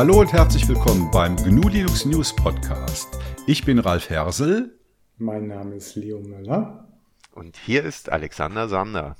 [0.00, 3.06] Hallo und herzlich willkommen beim GNU Linux News Podcast.
[3.46, 4.80] Ich bin Ralf Hersel.
[5.18, 6.88] Mein Name ist Leo Müller.
[7.32, 9.16] Und hier ist Alexander Sander.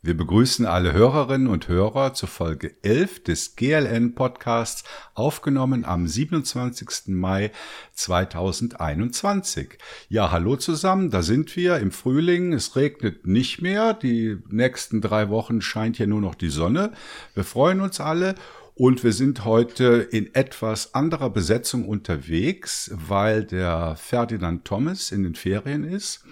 [0.00, 7.08] Wir begrüßen alle Hörerinnen und Hörer zur Folge 11 des GLN Podcasts, aufgenommen am 27.
[7.08, 7.52] Mai
[7.92, 9.76] 2021.
[10.08, 12.54] Ja, hallo zusammen, da sind wir im Frühling.
[12.54, 13.92] Es regnet nicht mehr.
[13.92, 16.92] Die nächsten drei Wochen scheint hier nur noch die Sonne.
[17.34, 18.34] Wir freuen uns alle.
[18.74, 25.34] Und wir sind heute in etwas anderer Besetzung unterwegs, weil der Ferdinand Thomas in den
[25.34, 26.24] Ferien ist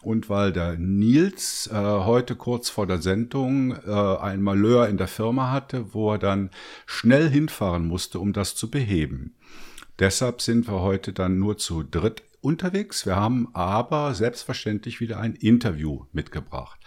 [0.00, 5.06] und weil der Nils äh, heute kurz vor der Sendung äh, ein Malheur in der
[5.06, 6.50] Firma hatte, wo er dann
[6.86, 9.34] schnell hinfahren musste, um das zu beheben.
[9.98, 13.06] Deshalb sind wir heute dann nur zu dritt unterwegs.
[13.06, 16.80] Wir haben aber selbstverständlich wieder ein Interview mitgebracht.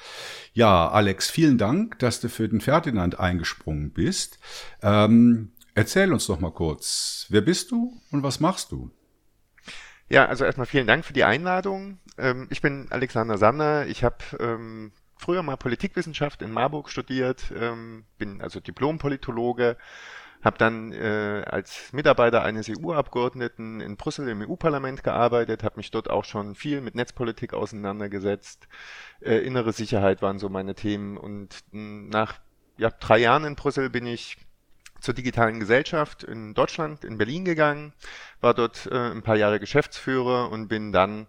[0.54, 4.40] Ja, Alex, vielen Dank, dass du für den Ferdinand eingesprungen bist.
[4.82, 8.92] Ähm, erzähl uns doch mal kurz, wer bist du und was machst du?
[10.08, 12.00] Ja, also erstmal vielen Dank für die Einladung.
[12.18, 13.88] Ähm, ich bin Alexander Sander.
[13.88, 19.78] Ich habe ähm, früher mal Politikwissenschaft in Marburg studiert, ähm, bin also Diplom-Politologe,
[20.46, 26.10] habe dann äh, als Mitarbeiter eines EU-Abgeordneten in Brüssel im EU-Parlament gearbeitet, habe mich dort
[26.10, 28.68] auch schon viel mit Netzpolitik auseinandergesetzt.
[29.22, 32.40] Äh, innere Sicherheit waren so meine Themen und nach
[32.78, 34.38] ja, drei Jahren in Brüssel bin ich
[35.00, 37.94] zur digitalen Gesellschaft in Deutschland, in Berlin gegangen,
[38.42, 41.28] war dort äh, ein paar Jahre Geschäftsführer und bin dann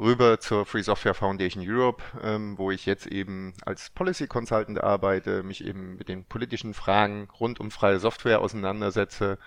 [0.00, 5.42] rüber zur Free Software Foundation Europe, ähm, wo ich jetzt eben als Policy Consultant arbeite,
[5.42, 9.38] mich eben mit den politischen Fragen rund um freie Software auseinandersetze,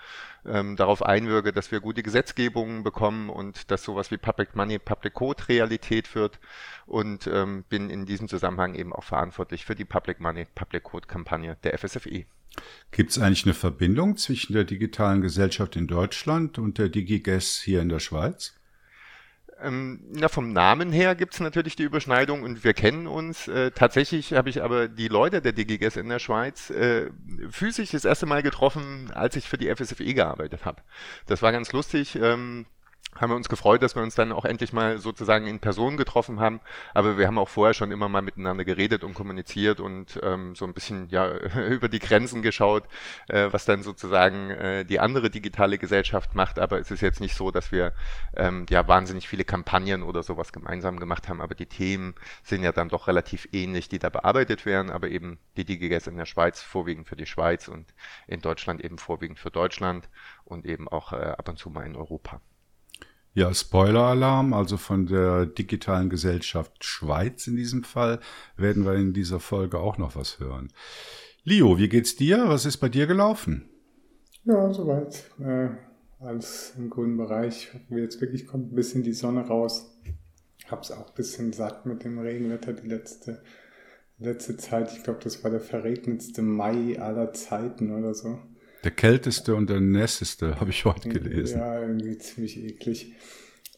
[0.46, 5.14] ähm, darauf einwirke, dass wir gute Gesetzgebungen bekommen und dass sowas wie Public Money, Public
[5.14, 6.38] Code Realität wird
[6.86, 11.06] und ähm, bin in diesem Zusammenhang eben auch verantwortlich für die Public Money, Public Code
[11.08, 12.26] Kampagne der FSFE.
[12.92, 17.82] Gibt es eigentlich eine Verbindung zwischen der digitalen Gesellschaft in Deutschland und der DigiGes hier
[17.82, 18.54] in der Schweiz?
[19.64, 23.48] Ähm, na, vom Namen her gibt es natürlich die Überschneidung und wir kennen uns.
[23.48, 27.10] Äh, tatsächlich habe ich aber die Leute der DigiGes in der Schweiz äh,
[27.50, 30.82] physisch das erste Mal getroffen, als ich für die FSFE gearbeitet habe.
[31.26, 32.16] Das war ganz lustig.
[32.16, 32.66] Ähm,
[33.20, 36.40] haben wir uns gefreut, dass wir uns dann auch endlich mal sozusagen in Person getroffen
[36.40, 36.60] haben.
[36.94, 40.64] Aber wir haben auch vorher schon immer mal miteinander geredet und kommuniziert und ähm, so
[40.64, 41.28] ein bisschen ja
[41.68, 42.84] über die Grenzen geschaut,
[43.28, 46.58] äh, was dann sozusagen äh, die andere digitale Gesellschaft macht.
[46.58, 47.92] Aber es ist jetzt nicht so, dass wir
[48.36, 51.40] ähm, ja wahnsinnig viele Kampagnen oder sowas gemeinsam gemacht haben.
[51.40, 54.90] Aber die Themen sind ja dann doch relativ ähnlich, die da bearbeitet werden.
[54.90, 57.94] Aber eben die DigiGes in der Schweiz vorwiegend für die Schweiz und
[58.26, 60.08] in Deutschland eben vorwiegend für Deutschland
[60.44, 62.40] und eben auch äh, ab und zu mal in Europa.
[63.36, 68.20] Ja, Spoiler-Alarm, also von der digitalen Gesellschaft Schweiz in diesem Fall,
[68.56, 70.72] werden wir in dieser Folge auch noch was hören.
[71.42, 72.48] Leo, wie geht's dir?
[72.48, 73.68] Was ist bei dir gelaufen?
[74.44, 75.28] Ja, soweit.
[75.40, 75.70] Äh,
[76.20, 77.72] alles im grünen Bereich.
[77.90, 79.98] Jetzt wirklich kommt ein bisschen die Sonne raus.
[80.68, 83.42] Hab's auch ein bisschen satt mit dem Regenwetter die letzte,
[84.18, 84.92] letzte Zeit.
[84.96, 88.38] Ich glaube, das war der verregnetste Mai aller Zeiten oder so.
[88.84, 91.58] Der kälteste und der nässeste, habe ich heute gelesen.
[91.58, 93.14] Ja, irgendwie ziemlich eklig.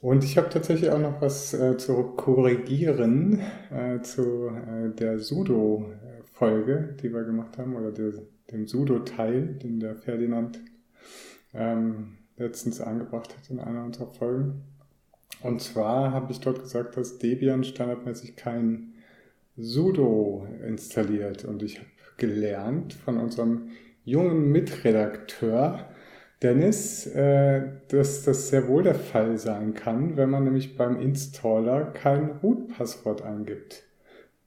[0.01, 3.41] Und ich habe tatsächlich auch noch was äh, zu korrigieren
[3.71, 8.13] äh, zu äh, der Sudo-Folge, die wir gemacht haben, oder der,
[8.51, 10.61] dem Sudo-Teil, den der Ferdinand
[11.55, 14.63] ähm, letztens angebracht hat in einer unserer Folgen.
[15.41, 18.95] Und zwar habe ich dort gesagt, dass Debian standardmäßig kein
[19.57, 21.45] Sudo installiert.
[21.45, 23.71] Und ich habe gelernt von unserem
[24.07, 25.91] jungen Mitredakteur
[26.43, 31.87] Dennis, äh, dass das sehr wohl der Fall sein kann, wenn man nämlich beim Installer
[31.87, 33.85] kein Root-Passwort eingibt.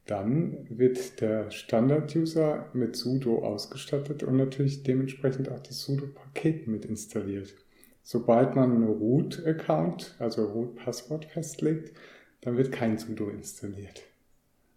[0.05, 7.53] Dann wird der Standard-User mit sudo ausgestattet und natürlich dementsprechend auch das sudo-Paket mit installiert.
[8.03, 11.95] Sobald man einen Root-Account, also Root-Passwort festlegt,
[12.41, 14.03] dann wird kein sudo installiert.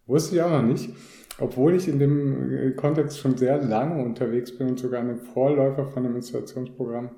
[0.05, 0.89] Wusste ich auch noch nicht.
[1.39, 5.85] Obwohl ich in dem äh, Kontext schon sehr lange unterwegs bin und sogar einen Vorläufer
[5.85, 7.09] von dem Installationsprogramm,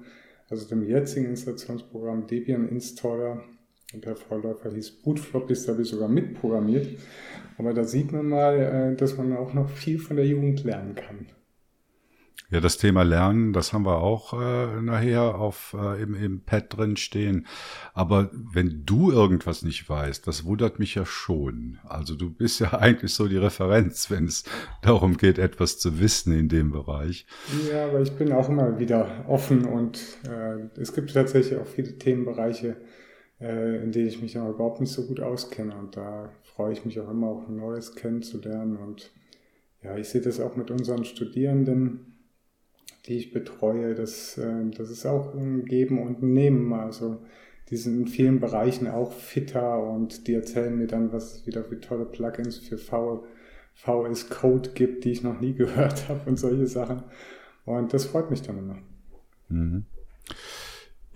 [0.49, 3.43] also dem jetzigen Installationsprogramm Debian Installer,
[3.93, 6.99] und der Vorläufer hieß Bootflop, da habe ich sogar mitprogrammiert.
[7.57, 10.95] Aber da sieht man mal, äh, dass man auch noch viel von der Jugend lernen
[10.95, 11.27] kann.
[12.55, 16.77] Ja, das Thema Lernen, das haben wir auch äh, nachher auf, äh, im, im Pad
[16.77, 17.47] drin stehen.
[17.93, 21.79] Aber wenn du irgendwas nicht weißt, das wundert mich ja schon.
[21.83, 24.45] Also du bist ja eigentlich so die Referenz, wenn es
[24.81, 27.27] darum geht, etwas zu wissen in dem Bereich.
[27.69, 31.97] Ja, aber ich bin auch immer wieder offen und äh, es gibt tatsächlich auch viele
[31.97, 32.77] Themenbereiche,
[33.41, 35.75] äh, in denen ich mich aber überhaupt nicht so gut auskenne.
[35.75, 38.77] Und da freue ich mich auch immer, auch Neues kennenzulernen.
[38.77, 39.11] Und
[39.83, 42.14] ja, ich sehe das auch mit unseren Studierenden
[43.07, 43.95] die ich betreue.
[43.95, 46.73] Das, äh, das ist auch ein Geben und ein Nehmen.
[46.73, 47.21] Also
[47.69, 51.63] die sind in vielen Bereichen auch fitter und die erzählen mir dann, was es wieder
[51.63, 53.25] für tolle Plugins für v,
[53.73, 57.03] VS Code gibt, die ich noch nie gehört habe und solche Sachen.
[57.65, 58.77] Und das freut mich dann immer.
[59.49, 59.85] Mhm.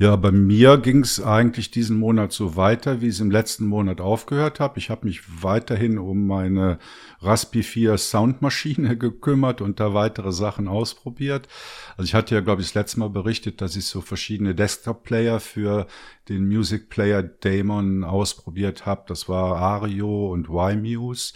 [0.01, 4.00] Ja, bei mir ging es eigentlich diesen Monat so weiter, wie es im letzten Monat
[4.00, 4.80] aufgehört habe.
[4.80, 6.80] Ich habe mich weiterhin um meine
[7.19, 11.50] Raspi 4 Soundmaschine gekümmert und da weitere Sachen ausprobiert.
[11.98, 15.42] Also ich hatte ja, glaube ich, das letzte Mal berichtet, dass ich so verschiedene Desktop-Player
[15.42, 15.86] für
[16.30, 19.04] den Music Player Daemon ausprobiert habe.
[19.06, 21.34] Das war Ario und Y-Muse.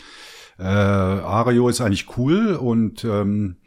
[0.57, 3.57] Äh, Ario ist eigentlich cool und ähm,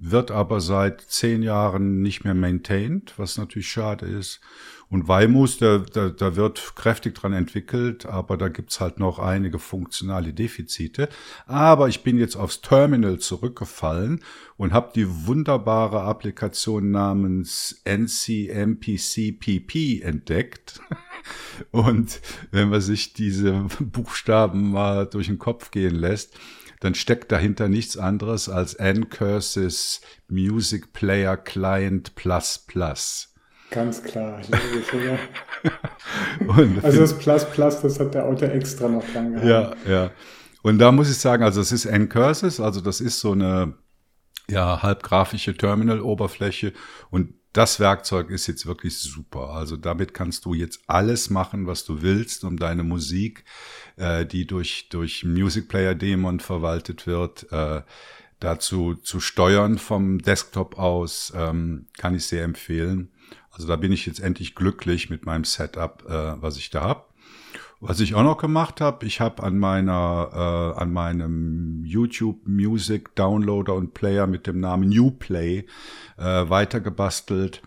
[0.00, 4.40] wird aber seit zehn Jahren nicht mehr maintained, was natürlich schade ist.
[4.88, 9.58] Und Weimus, da, da, da wird kräftig dran entwickelt, aber da gibt's halt noch einige
[9.58, 11.08] funktionale Defizite.
[11.46, 14.22] Aber ich bin jetzt aufs Terminal zurückgefallen
[14.58, 18.92] und habe die wunderbare Applikation namens NCMPCPP
[20.02, 20.82] entdeckt.
[21.70, 22.20] Und
[22.50, 26.36] wenn man sich diese Buchstaben mal durch den Kopf gehen lässt,
[26.82, 33.32] dann steckt dahinter nichts anderes als N-Curses Music Player Client Plus Plus.
[33.70, 35.18] Ganz klar, logisch, oder?
[36.82, 39.46] also das Plus Plus, das hat der Auto extra noch dran gehabt.
[39.86, 40.10] Ja, ja.
[40.62, 43.74] Und da muss ich sagen, also es ist N-Curses, also das ist so eine
[44.50, 46.72] ja, halbgrafische Terminal-Oberfläche
[47.10, 49.50] und das Werkzeug ist jetzt wirklich super.
[49.50, 53.44] Also damit kannst du jetzt alles machen, was du willst, um deine Musik,
[53.96, 57.82] äh, die durch, durch Music Player Daemon verwaltet wird, äh,
[58.40, 63.10] dazu zu steuern vom Desktop aus, ähm, kann ich sehr empfehlen.
[63.50, 67.12] Also da bin ich jetzt endlich glücklich mit meinem Setup, äh, was ich da hab.
[67.80, 73.14] Was ich auch noch gemacht habe, ich habe an meiner, äh, an meinem YouTube Music
[73.16, 75.66] Downloader und Player mit dem Namen Newplay
[76.16, 77.60] äh, weitergebastelt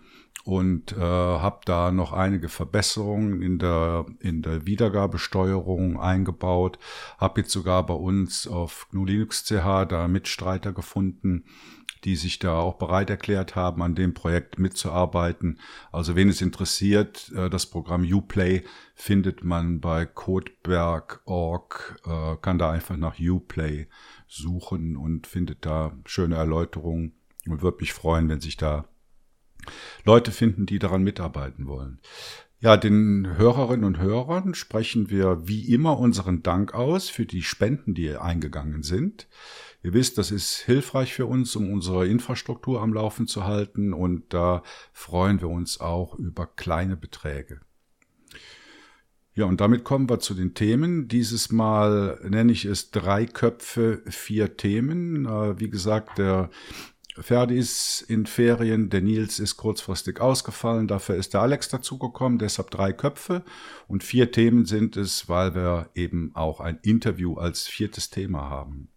[0.46, 6.78] und äh, habe da noch einige Verbesserungen in der in der Wiedergabesteuerung eingebaut.
[7.18, 11.46] Habe jetzt sogar bei uns auf GNU Linux CH da Mitstreiter gefunden,
[12.04, 15.58] die sich da auch bereit erklärt haben, an dem Projekt mitzuarbeiten.
[15.90, 18.62] Also wen es interessiert, äh, das Programm Uplay
[18.94, 23.88] findet man bei codeberg.org, äh, kann da einfach nach Uplay
[24.28, 27.16] suchen und findet da schöne Erläuterungen
[27.48, 28.84] und würde mich freuen, wenn sich da
[30.04, 32.00] Leute finden, die daran mitarbeiten wollen.
[32.58, 37.94] Ja, den Hörerinnen und Hörern sprechen wir wie immer unseren Dank aus für die Spenden,
[37.94, 39.28] die eingegangen sind.
[39.82, 44.32] Ihr wisst, das ist hilfreich für uns, um unsere Infrastruktur am Laufen zu halten und
[44.32, 47.60] da freuen wir uns auch über kleine Beträge.
[49.34, 51.08] Ja, und damit kommen wir zu den Themen.
[51.08, 55.26] Dieses Mal nenne ich es drei Köpfe, vier Themen.
[55.60, 56.48] Wie gesagt, der
[57.20, 62.70] Ferdi ist in Ferien, der Nils ist kurzfristig ausgefallen, dafür ist der Alex dazugekommen, deshalb
[62.70, 63.42] drei Köpfe
[63.88, 68.88] und vier Themen sind es, weil wir eben auch ein Interview als viertes Thema haben.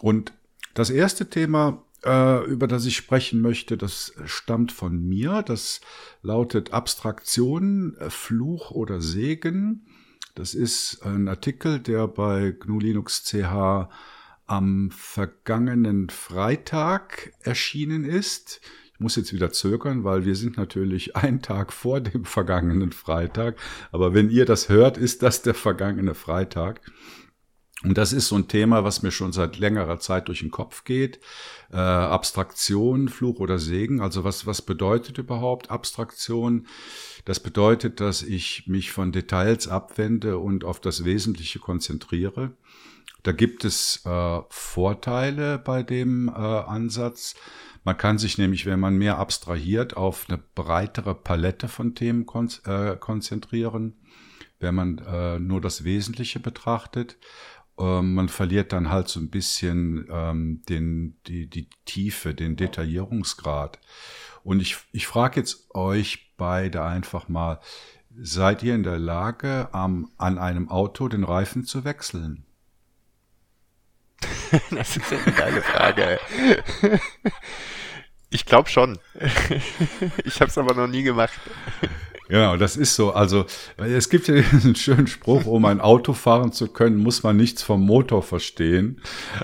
[0.00, 0.32] Und
[0.74, 5.42] das erste Thema, äh, über das ich sprechen möchte, das stammt von mir.
[5.42, 5.80] Das
[6.22, 9.86] lautet Abstraktion, Fluch oder Segen.
[10.34, 13.88] Das ist ein Artikel, der bei GNU Linux CH
[14.46, 18.60] am vergangenen Freitag erschienen ist.
[18.92, 23.56] Ich muss jetzt wieder zögern, weil wir sind natürlich einen Tag vor dem vergangenen Freitag.
[23.90, 26.80] Aber wenn ihr das hört, ist das der vergangene Freitag.
[27.82, 30.84] Und das ist so ein Thema, was mir schon seit längerer Zeit durch den Kopf
[30.84, 31.20] geht.
[31.70, 34.00] Äh, Abstraktion, Fluch oder Segen.
[34.00, 36.66] Also was, was bedeutet überhaupt Abstraktion?
[37.26, 42.56] Das bedeutet, dass ich mich von Details abwende und auf das Wesentliche konzentriere.
[43.24, 47.34] Da gibt es äh, Vorteile bei dem äh, Ansatz.
[47.82, 52.50] Man kann sich nämlich, wenn man mehr abstrahiert, auf eine breitere Palette von Themen kon
[52.66, 53.96] äh, konzentrieren,
[54.60, 57.16] wenn man äh, nur das Wesentliche betrachtet.
[57.78, 63.80] Ähm, man verliert dann halt so ein bisschen ähm, den, die, die Tiefe, den Detaillierungsgrad.
[64.42, 67.58] Und ich, ich frage jetzt euch beide einfach mal,
[68.14, 72.44] seid ihr in der Lage, am, an einem Auto den Reifen zu wechseln?
[74.70, 76.18] das ist eine geile Frage.
[78.30, 78.98] Ich glaube schon.
[80.24, 81.38] Ich habe es aber noch nie gemacht.
[82.28, 83.12] Genau, das ist so.
[83.12, 83.44] Also
[83.76, 87.62] es gibt ja diesen schönen Spruch, um ein Auto fahren zu können, muss man nichts
[87.62, 89.00] vom Motor verstehen.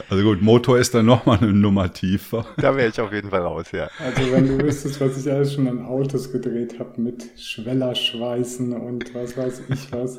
[0.09, 2.47] Also gut, Motor ist dann nochmal eine Nummer tiefer.
[2.57, 3.89] Da wäre ich auf jeden Fall raus, ja.
[3.99, 9.15] Also wenn du wüsstest, was ich alles schon an Autos gedreht habe mit Schwellerschweißen und
[9.15, 10.19] was weiß ich was.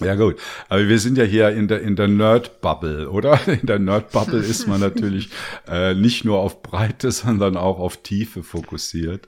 [0.00, 0.36] Ja gut,
[0.68, 3.40] aber wir sind ja hier in der in der Nerd Bubble, oder?
[3.48, 5.30] In der Nerd Bubble ist man natürlich
[5.68, 9.26] äh, nicht nur auf Breite, sondern auch auf Tiefe fokussiert.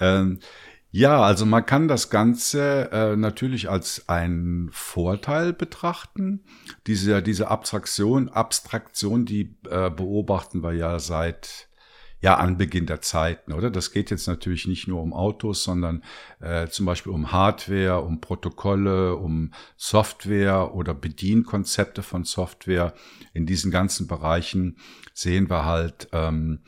[0.00, 0.38] Ähm,
[0.92, 6.44] ja, also man kann das Ganze äh, natürlich als einen Vorteil betrachten.
[6.86, 11.68] Diese diese Abstraktion, Abstraktion, die äh, beobachten wir ja seit
[12.20, 13.70] ja, Anbeginn der Zeiten, oder?
[13.70, 16.02] Das geht jetzt natürlich nicht nur um Autos, sondern
[16.40, 22.94] äh, zum Beispiel um Hardware, um Protokolle, um Software oder Bedienkonzepte von Software.
[23.34, 24.78] In diesen ganzen Bereichen
[25.12, 26.60] sehen wir halt, ähm,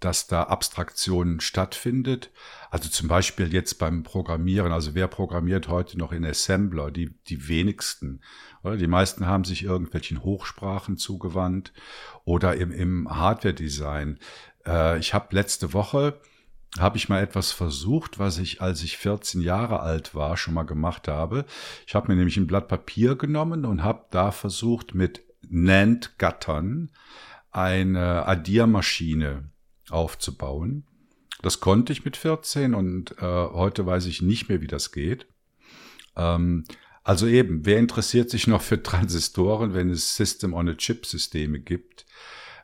[0.00, 2.30] dass da Abstraktion stattfindet.
[2.70, 6.90] Also zum Beispiel jetzt beim Programmieren, also wer programmiert heute noch in Assembler?
[6.90, 8.20] Die, die wenigsten.
[8.62, 8.76] Oder?
[8.76, 11.72] Die meisten haben sich irgendwelchen Hochsprachen zugewandt
[12.24, 14.18] oder im, im Hardware-Design.
[14.66, 16.20] Äh, ich habe letzte Woche
[16.78, 20.64] habe ich mal etwas versucht, was ich, als ich 14 Jahre alt war, schon mal
[20.64, 21.44] gemacht habe.
[21.86, 26.90] Ich habe mir nämlich ein Blatt Papier genommen und habe da versucht, mit NAND-Gattern
[27.52, 29.50] eine Addiermaschine
[29.88, 30.84] aufzubauen.
[31.42, 35.26] Das konnte ich mit 14 und äh, heute weiß ich nicht mehr, wie das geht.
[36.16, 36.64] Ähm,
[37.04, 42.06] also eben, wer interessiert sich noch für Transistoren, wenn es System-on-a-Chip-Systeme gibt?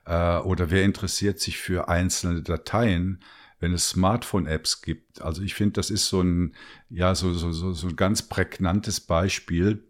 [0.07, 3.23] Äh, oder wer interessiert sich für einzelne Dateien,
[3.59, 5.23] wenn es Smartphone-Apps gibt?
[5.23, 6.54] Also ich finde, das ist so ein,
[6.88, 9.85] ja, so, so, so, so ein ganz prägnantes Beispiel.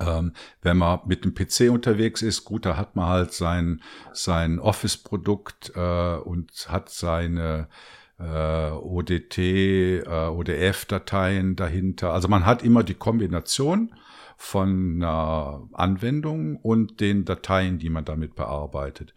[0.00, 3.80] Ähm, wenn man mit dem PC unterwegs ist, gut, da hat man halt sein,
[4.12, 7.68] sein Office-Produkt äh, und hat seine
[8.18, 12.12] äh, ODT, äh, ODF-Dateien dahinter.
[12.12, 13.94] Also man hat immer die Kombination
[14.44, 19.14] von einer Anwendung und den Dateien, die man damit bearbeitet.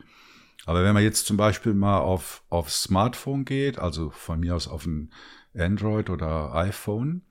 [0.66, 4.70] Aber wenn man jetzt zum Beispiel mal auf, auf Smartphone geht, also von mir aus
[4.70, 5.12] auf ein
[5.54, 7.24] Android oder iPhone,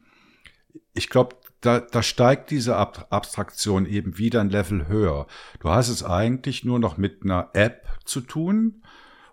[0.92, 5.26] ich glaube, da, da steigt diese Ab Abstraktion eben wieder ein Level höher.
[5.60, 8.82] Du hast es eigentlich nur noch mit einer App zu tun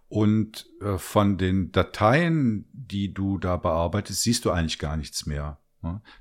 [0.08, 5.60] und äh, von den Dateien, die du da bearbeitest, siehst du eigentlich gar nichts mehr.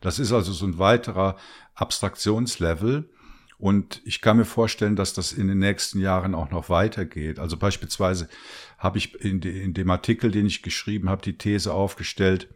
[0.01, 1.37] Das ist also so ein weiterer
[1.75, 3.11] Abstraktionslevel.
[3.59, 7.39] Und ich kann mir vorstellen, dass das in den nächsten Jahren auch noch weitergeht.
[7.39, 8.29] Also beispielsweise
[8.77, 12.49] habe ich in, de, in dem Artikel, den ich geschrieben habe, die These aufgestellt,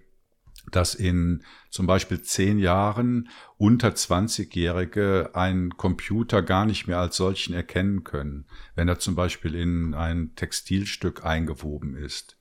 [0.72, 7.54] dass in zum Beispiel zehn Jahren unter 20-Jährige einen Computer gar nicht mehr als solchen
[7.54, 12.36] erkennen können, wenn er zum Beispiel in ein Textilstück eingewoben ist.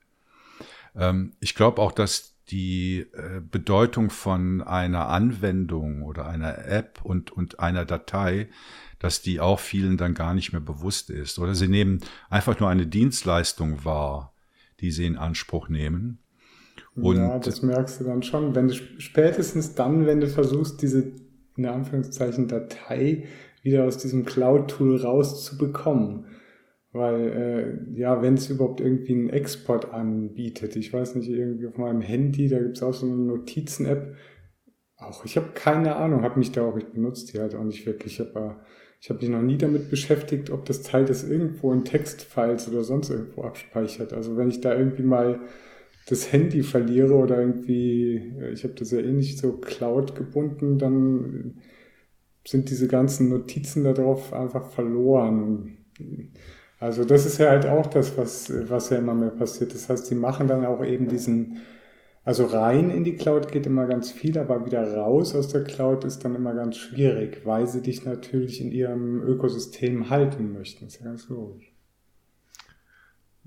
[0.96, 7.32] Ähm, ich glaube auch, dass die äh, Bedeutung von einer Anwendung oder einer App und,
[7.32, 8.50] und einer Datei,
[9.00, 11.40] dass die auch vielen dann gar nicht mehr bewusst ist.
[11.40, 14.34] Oder sie nehmen einfach nur eine Dienstleistung wahr,
[14.80, 16.20] die sie in Anspruch nehmen.
[16.96, 18.56] Und ja, das merkst du dann schon.
[18.56, 21.12] Wenn du spätestens dann, wenn du versuchst, diese
[21.58, 23.26] in Anführungszeichen Datei
[23.62, 26.26] wieder aus diesem Cloud-Tool rauszubekommen,
[26.96, 31.78] weil, äh, ja, wenn es überhaupt irgendwie einen Export anbietet, ich weiß nicht, irgendwie auf
[31.78, 34.16] meinem Handy, da gibt es auch so eine Notizen-App.
[34.98, 37.86] Auch ich habe keine Ahnung, habe mich da auch, ich benutze die halt auch nicht
[37.86, 38.14] wirklich.
[38.14, 38.62] Ich habe
[39.02, 42.84] ich hab mich noch nie damit beschäftigt, ob das Teil das irgendwo in Textfiles oder
[42.84, 44.14] sonst irgendwo abspeichert.
[44.14, 45.42] Also wenn ich da irgendwie mal
[46.08, 51.62] das Handy verliere oder irgendwie, ich habe das ja eh nicht so Cloud gebunden, dann
[52.48, 55.78] sind diese ganzen Notizen darauf einfach verloren.
[56.80, 59.74] Also das ist ja halt auch das, was, was ja immer mehr passiert.
[59.74, 61.62] Das heißt, sie machen dann auch eben diesen,
[62.24, 66.04] also rein in die Cloud geht immer ganz viel, aber wieder raus aus der Cloud
[66.04, 70.86] ist dann immer ganz schwierig, weil sie dich natürlich in ihrem Ökosystem halten möchten.
[70.86, 71.76] Das ist ja ganz logisch.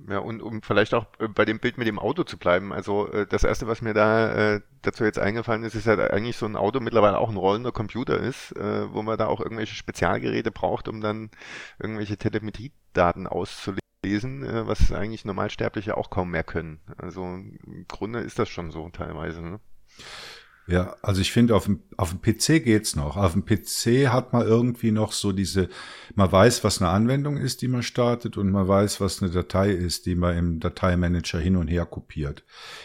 [0.09, 2.73] Ja, und um vielleicht auch bei dem Bild mit dem Auto zu bleiben.
[2.73, 6.37] Also äh, das Erste, was mir da äh, dazu jetzt eingefallen ist, ist ja eigentlich
[6.37, 9.75] so ein Auto mittlerweile auch ein rollender Computer ist, äh, wo man da auch irgendwelche
[9.75, 11.31] Spezialgeräte braucht, um dann
[11.79, 16.81] irgendwelche Telemetriedaten auszulesen, äh, was eigentlich Normalsterbliche auch kaum mehr können.
[16.97, 19.43] Also im Grunde ist das schon so teilweise.
[19.43, 19.61] Ne?
[20.69, 23.17] Ja, also ich finde, auf dem, auf dem PC geht's noch.
[23.17, 25.71] Auf dem PC hat man irgendwie noch so diese,
[26.15, 29.71] man weiß, was eine Anwendung ist, die man startet und man weiß, was eine Datei
[29.71, 32.45] ist, die man im Dateimanager hin und her kopiert.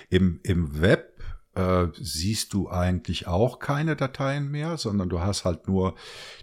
[0.10, 1.13] Im, im Web
[1.56, 5.96] äh, siehst du eigentlich auch keine Dateien mehr, sondern du hast halt nur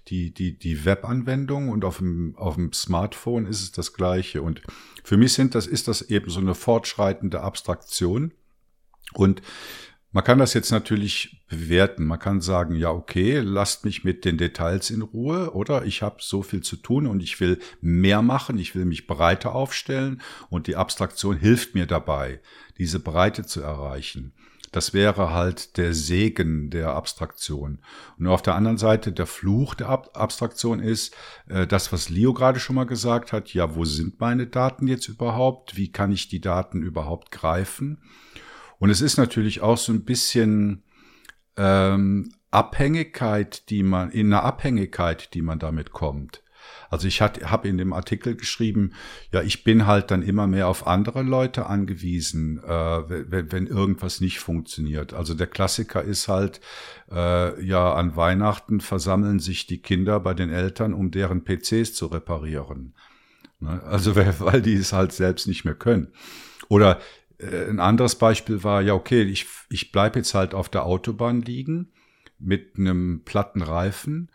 [0.08, 4.42] die, die, die Webanwendung und auf dem, auf dem Smartphone ist es das Gleiche.
[4.42, 4.62] Und
[5.02, 8.32] für mich sind das, ist das eben so eine fortschreitende Abstraktion.
[9.12, 9.42] Und
[10.12, 12.04] man kann das jetzt natürlich bewerten.
[12.04, 16.16] Man kann sagen, ja, okay, lasst mich mit den Details in Ruhe oder ich habe
[16.20, 20.66] so viel zu tun und ich will mehr machen, ich will mich breiter aufstellen und
[20.66, 22.40] die Abstraktion hilft mir dabei,
[22.78, 24.32] diese Breite zu erreichen.
[24.72, 27.80] Das wäre halt der Segen der Abstraktion.
[28.18, 31.14] Und auf der anderen Seite der Fluch der Ab Abstraktion ist
[31.48, 33.52] äh, das, was Leo gerade schon mal gesagt hat.
[33.52, 35.76] Ja, wo sind meine Daten jetzt überhaupt?
[35.76, 37.98] Wie kann ich die Daten überhaupt greifen?
[38.78, 40.84] Und es ist natürlich auch so ein bisschen
[41.56, 46.42] ähm, Abhängigkeit, die man in einer Abhängigkeit, die man damit kommt.
[46.90, 48.92] Also ich habe in dem Artikel geschrieben,
[49.32, 52.70] ja, ich bin halt dann immer mehr auf andere Leute angewiesen, äh,
[53.30, 55.14] wenn, wenn irgendwas nicht funktioniert.
[55.14, 56.60] Also der Klassiker ist halt,
[57.10, 62.06] äh, ja, an Weihnachten versammeln sich die Kinder bei den Eltern, um deren PCs zu
[62.06, 62.94] reparieren.
[63.60, 63.82] Ne?
[63.84, 66.08] Also weil die es halt selbst nicht mehr können.
[66.68, 67.00] Oder
[67.38, 71.42] äh, ein anderes Beispiel war, ja, okay, ich, ich bleib jetzt halt auf der Autobahn
[71.42, 71.92] liegen
[72.38, 74.30] mit einem platten Reifen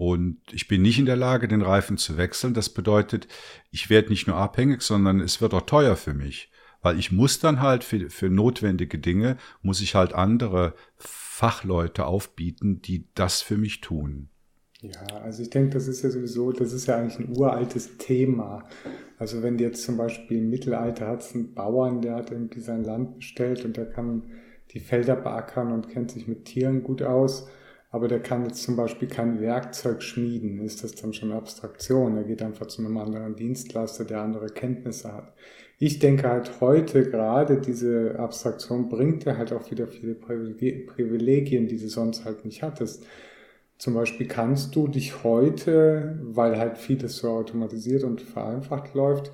[0.00, 2.54] und ich bin nicht in der Lage, den Reifen zu wechseln.
[2.54, 3.28] Das bedeutet,
[3.70, 6.50] ich werde nicht nur abhängig, sondern es wird auch teuer für mich.
[6.80, 12.80] Weil ich muss dann halt für, für notwendige Dinge, muss ich halt andere Fachleute aufbieten,
[12.80, 14.30] die das für mich tun.
[14.80, 18.66] Ja, also ich denke, das ist ja sowieso, das ist ja eigentlich ein uraltes Thema.
[19.18, 23.16] Also wenn jetzt zum Beispiel im Mittelalter hat einen Bauern, der hat irgendwie sein Land
[23.16, 24.30] bestellt und der kann
[24.70, 27.48] die Felder beackern und kennt sich mit Tieren gut aus
[27.90, 32.16] aber der kann jetzt zum Beispiel kein Werkzeug schmieden, ist das dann schon Abstraktion.
[32.16, 35.34] Er geht einfach zu einem anderen Dienstleister, der andere Kenntnisse hat.
[35.78, 41.78] Ich denke halt heute gerade diese Abstraktion bringt dir halt auch wieder viele Privilegien, die
[41.78, 43.04] du sonst halt nicht hattest.
[43.78, 49.32] Zum Beispiel kannst du dich heute, weil halt vieles so automatisiert und vereinfacht läuft,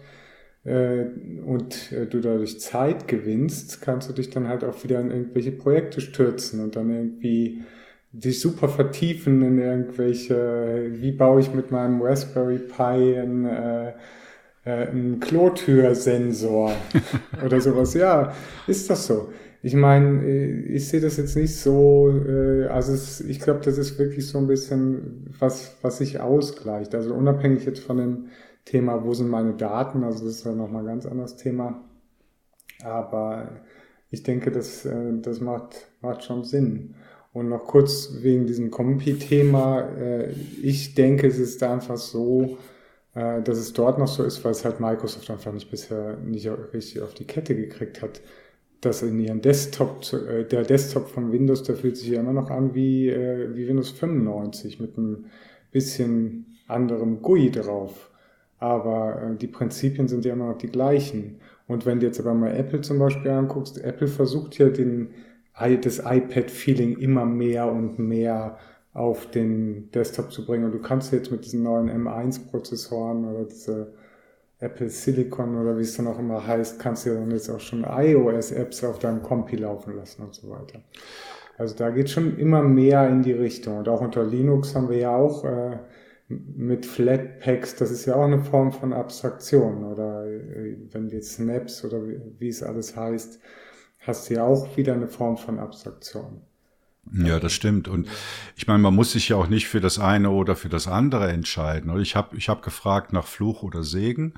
[0.67, 1.05] äh,
[1.45, 5.53] und äh, du dadurch Zeit gewinnst, kannst du dich dann halt auch wieder in irgendwelche
[5.53, 7.63] Projekte stürzen und dann irgendwie
[8.21, 13.93] sich super vertiefen in irgendwelche, wie baue ich mit meinem Raspberry Pi ein, äh,
[14.65, 16.73] äh, einen Klotürsensor
[17.45, 17.95] oder sowas.
[17.95, 18.33] Ja,
[18.67, 19.33] ist das so.
[19.63, 23.79] Ich meine, äh, ich sehe das jetzt nicht so, äh, also es, ich glaube, das
[23.79, 26.95] ist wirklich so ein bisschen was, was sich ausgleicht.
[26.95, 28.27] Also unabhängig jetzt von dem
[28.65, 31.85] Thema, wo sind meine Daten, also das ist ja nochmal ein ganz anderes Thema.
[32.83, 33.49] Aber
[34.11, 36.95] ich denke, das, äh, das macht, macht schon Sinn.
[37.37, 39.91] Und noch kurz wegen diesem Kompi-Thema.
[39.99, 40.31] Äh,
[40.63, 42.57] ich denke, es ist einfach so,
[43.15, 46.49] äh, dass es dort noch so ist, weil es halt Microsoft einfach nicht bisher nicht
[46.73, 48.23] richtig auf die Kette gekriegt hat,
[48.81, 52.49] dass in ihrem Desktop, äh, der Desktop von Windows, der fühlt sich ja immer noch
[52.49, 55.27] an wie, wie Windows 95 mit einem
[55.73, 58.11] bisschen anderem GUI drauf.
[58.61, 61.41] Aber die Prinzipien sind ja immer noch die gleichen.
[61.69, 65.11] Und wenn du jetzt aber mal Apple zum Beispiel anguckst, Apple versucht ja den,
[65.59, 68.59] das iPad-Feeling immer mehr und mehr
[68.93, 70.65] auf den Desktop zu bringen.
[70.65, 73.93] Und du kannst jetzt mit diesen neuen M1-Prozessoren oder diese
[74.59, 77.85] Apple Silicon oder wie es dann auch immer heißt, kannst du dann jetzt auch schon
[77.85, 80.81] iOS-Apps auf deinem Kompi laufen lassen und so weiter.
[81.59, 83.79] Also da geht schon immer mehr in die Richtung.
[83.79, 85.79] Und auch unter Linux haben wir ja auch äh,
[86.29, 89.85] mit Flatpaks, das ist ja auch eine Form von Abstraktion.
[89.85, 93.41] Oder äh, wenn wir Snaps oder wie, wie es alles heißt,
[94.07, 96.43] hast du ja auch wieder eine Form von Abstraktion.
[97.13, 97.89] Ja, das stimmt.
[97.89, 98.09] Und
[98.57, 101.31] ich meine, man muss sich ja auch nicht für das eine oder für das andere
[101.31, 101.97] entscheiden.
[102.01, 104.35] Ich habe ich hab gefragt nach Fluch oder Segen.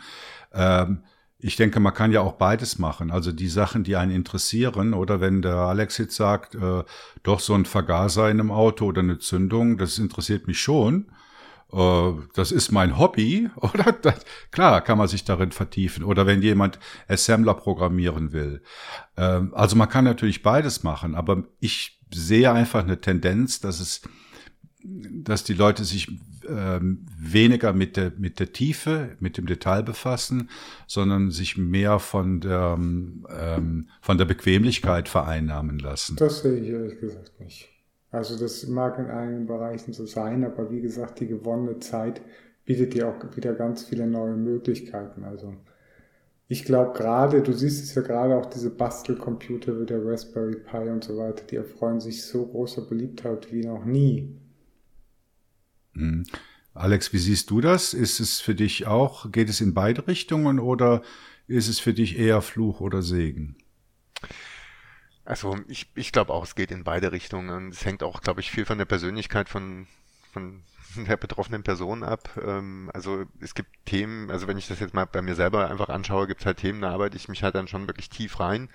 [0.53, 1.03] Ähm,
[1.39, 3.11] ich denke, man kann ja auch beides machen.
[3.11, 6.83] Also die Sachen, die einen interessieren, oder wenn der Alex jetzt sagt, äh,
[7.23, 11.07] doch so ein Vergaser in einem Auto oder eine Zündung, das interessiert mich schon.
[11.73, 13.93] Äh, das ist mein Hobby, oder?
[13.93, 16.05] Das, klar, kann man sich darin vertiefen.
[16.05, 16.79] Oder wenn jemand
[17.09, 18.63] Assembler programmieren will.
[19.17, 24.03] Ähm, also man kann natürlich beides machen, aber ich sehe einfach eine Tendenz, dass es,
[24.83, 26.09] dass die Leute sich
[26.49, 30.49] ähm, weniger mit der, mit der Tiefe, mit dem Detail befassen,
[30.87, 36.17] sondern sich mehr von der, ähm, von der Bequemlichkeit vereinnahmen lassen.
[36.17, 37.69] Das sehe ich ehrlich gesagt nicht.
[38.11, 42.23] Also das mag in einigen Bereichen so sein, aber wie gesagt, die gewonnene Zeit
[42.65, 45.25] bietet dir auch wieder ganz viele neue Möglichkeiten.
[45.25, 45.55] Also
[46.49, 50.89] ich glaube gerade, du siehst es ja gerade auch diese Bastelcomputer wie der Raspberry Pi
[50.89, 54.35] und so weiter, die erfreuen sich so großer Beliebtheit wie noch nie.
[55.93, 56.25] Mhm.
[56.73, 57.93] Alex, wie siehst du das?
[57.93, 61.03] Ist es für dich auch, geht es in beide Richtungen oder
[61.47, 63.57] ist es für dich eher Fluch oder Segen?
[65.29, 67.69] Also ich, ich glaube auch, es geht in beide Richtungen.
[67.69, 69.87] Es hängt auch, glaube ich, viel von der Persönlichkeit von,
[70.33, 70.63] von,
[70.97, 72.31] der betroffenen Person ab.
[72.43, 75.89] Ähm, also es gibt Themen, also wenn ich das jetzt mal bei mir selber einfach
[75.89, 78.69] anschaue, gibt es halt Themen, da arbeite ich mich halt dann schon wirklich tief rein.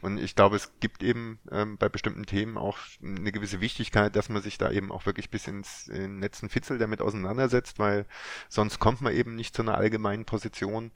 [0.00, 4.28] Und ich glaube, es gibt eben ähm, bei bestimmten Themen auch eine gewisse Wichtigkeit, dass
[4.28, 8.06] man sich da eben auch wirklich bis ins in letzten Fitzel damit auseinandersetzt, weil
[8.48, 10.90] sonst kommt man eben nicht zu einer allgemeinen Position.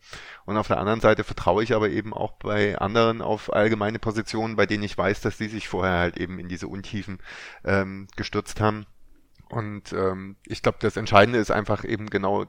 [0.44, 4.56] Und auf der anderen Seite vertraue ich aber eben auch bei anderen auf allgemeine Positionen,
[4.56, 7.18] bei denen ich weiß, dass die sich vorher halt eben in diese Untiefen
[7.64, 8.86] ähm, gestürzt haben.
[9.54, 12.46] Und ähm, ich glaube, das Entscheidende ist einfach eben genau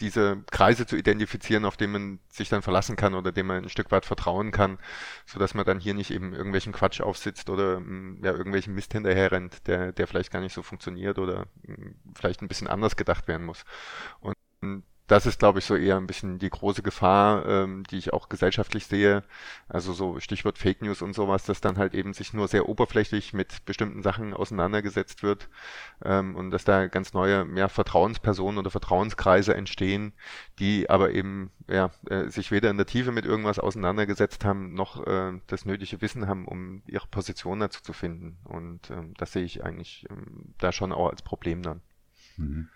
[0.00, 3.68] diese Kreise zu identifizieren, auf denen man sich dann verlassen kann oder dem man ein
[3.68, 4.78] Stück weit vertrauen kann,
[5.26, 7.80] so dass man dann hier nicht eben irgendwelchen Quatsch aufsitzt oder
[8.20, 11.46] ja, irgendwelchen Mist hinterher rennt, der, der vielleicht gar nicht so funktioniert oder
[12.16, 13.64] vielleicht ein bisschen anders gedacht werden muss.
[14.18, 14.34] Und
[15.08, 18.28] das ist, glaube ich, so eher ein bisschen die große Gefahr, ähm, die ich auch
[18.28, 19.24] gesellschaftlich sehe.
[19.66, 23.32] Also so Stichwort Fake News und sowas, dass dann halt eben sich nur sehr oberflächlich
[23.32, 25.48] mit bestimmten Sachen auseinandergesetzt wird
[26.04, 30.12] ähm, und dass da ganz neue mehr Vertrauenspersonen oder Vertrauenskreise entstehen,
[30.58, 35.06] die aber eben ja äh, sich weder in der Tiefe mit irgendwas auseinandergesetzt haben, noch
[35.06, 38.36] äh, das nötige Wissen haben, um ihre Position dazu zu finden.
[38.44, 41.80] Und ähm, das sehe ich eigentlich ähm, da schon auch als Problem dann.
[42.36, 42.68] Mhm.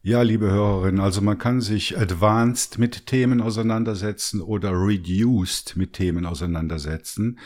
[0.00, 6.24] Ja, liebe Hörerinnen, also man kann sich advanced mit Themen auseinandersetzen oder reduced mit Themen
[6.24, 7.40] auseinandersetzen.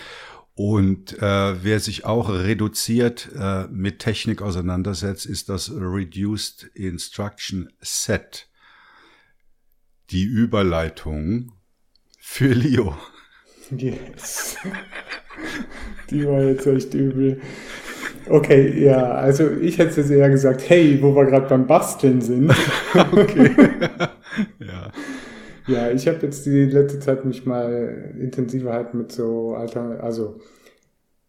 [0.55, 8.51] Und äh, wer sich auch reduziert äh, mit Technik auseinandersetzt, ist das Reduced Instruction Set.
[10.11, 11.53] Die Überleitung
[12.21, 12.99] für Leo.
[13.71, 14.59] Yes.
[16.11, 17.41] Die war jetzt echt übel.
[18.29, 22.51] Okay, ja, also ich hätte jetzt eher gesagt, hey, wo wir gerade beim Basteln sind.
[23.13, 23.51] okay.
[24.59, 24.93] ja.
[25.67, 30.41] Ja, ich habe jetzt die letzte Zeit mich mal intensiver halt mit so alter, also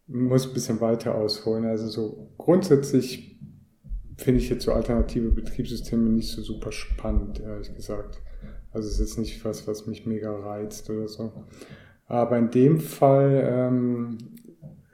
[0.06, 1.64] muss ein bisschen weiter ausholen.
[1.64, 3.40] Also so grundsätzlich
[4.16, 8.22] finde ich jetzt so alternative Betriebssysteme nicht so super spannend, ehrlich gesagt.
[8.72, 11.32] Also es ist jetzt nicht was, was mich mega reizt oder so.
[12.06, 14.33] Aber in dem Fall ähm, äh,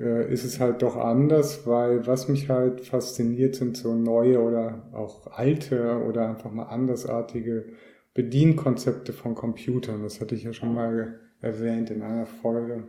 [0.01, 5.27] ist es halt doch anders, weil was mich halt fasziniert, sind so neue oder auch
[5.27, 7.67] alte oder einfach mal andersartige
[8.15, 10.03] Bedienkonzepte von Computern.
[10.03, 12.85] Das hatte ich ja schon mal erwähnt in einer Folge,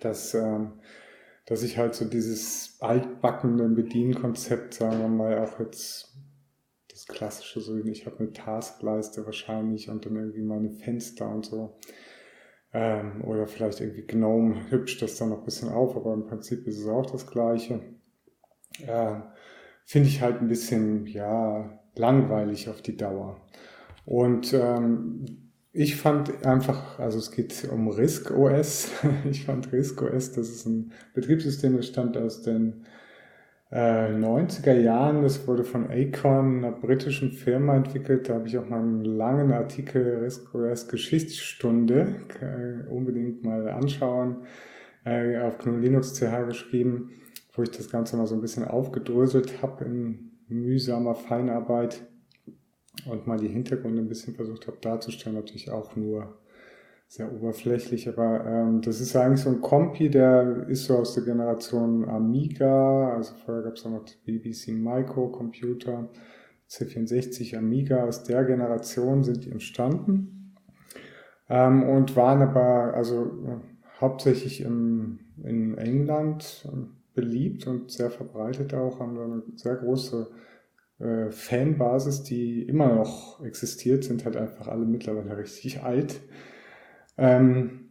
[0.00, 0.74] dass, ähm,
[1.46, 6.16] dass ich halt so dieses altbackende Bedienkonzept, sagen wir mal, auch jetzt
[6.90, 11.76] das klassische, so ich habe eine Taskleiste wahrscheinlich und dann irgendwie meine Fenster und so
[12.74, 16.66] ähm, oder vielleicht irgendwie Gnome hübscht das dann noch ein bisschen auf, aber im Prinzip
[16.66, 17.80] ist es auch das Gleiche.
[18.84, 19.14] Äh,
[19.84, 23.40] Finde ich halt ein bisschen, ja, langweilig auf die Dauer.
[24.04, 28.90] Und ähm, ich fand einfach, also es geht um RISC OS.
[29.30, 32.84] Ich fand RISC OS, das ist ein Betriebssystem, das stammt aus den
[33.74, 35.22] 90er äh, Jahren.
[35.22, 38.28] Das wurde von Acorn, einer britischen Firma, entwickelt.
[38.28, 44.46] Da habe ich auch mal einen langen Artikel RISC-OS Geschichtsstunde äh, unbedingt mal anschauen,
[45.04, 47.10] äh, auf GNU Linux CH geschrieben,
[47.52, 52.06] wo ich das Ganze mal so ein bisschen aufgedröselt habe in mühsamer Feinarbeit
[53.06, 55.36] und mal die Hintergründe ein bisschen versucht habe darzustellen.
[55.36, 56.38] Natürlich auch nur
[57.08, 61.24] sehr oberflächlich, aber ähm, das ist eigentlich so ein Kompi, der ist so aus der
[61.24, 66.08] Generation Amiga, also vorher gab es auch noch BBC Microcomputer,
[66.68, 70.56] C64 Amiga, aus der Generation sind die entstanden.
[71.48, 76.76] Ähm, und waren aber also äh, hauptsächlich im, in England äh,
[77.14, 80.28] beliebt und sehr verbreitet auch, haben eine sehr große
[80.98, 86.20] äh, Fanbasis, die immer noch existiert, sind halt einfach alle mittlerweile richtig alt.
[87.16, 87.90] Ähm,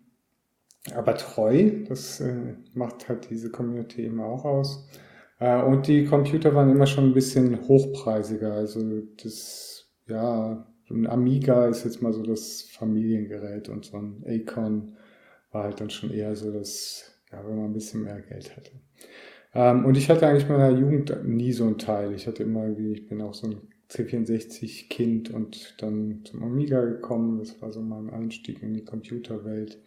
[0.94, 4.90] aber treu, das äh, macht halt diese Community immer auch aus.
[5.40, 8.54] Äh, und die Computer waren immer schon ein bisschen hochpreisiger.
[8.54, 14.98] Also das, ja, ein Amiga ist jetzt mal so das Familiengerät und so ein Acorn
[15.52, 18.72] war halt dann schon eher so das, ja, wenn man ein bisschen mehr Geld hatte.
[19.54, 22.14] Ähm, und ich hatte eigentlich in meiner Jugend nie so ein Teil.
[22.14, 23.62] Ich hatte immer wie, ich bin auch so ein
[23.94, 27.40] C64-Kind und dann zum Amiga gekommen.
[27.40, 29.80] Das war so mein Einstieg in die Computerwelt.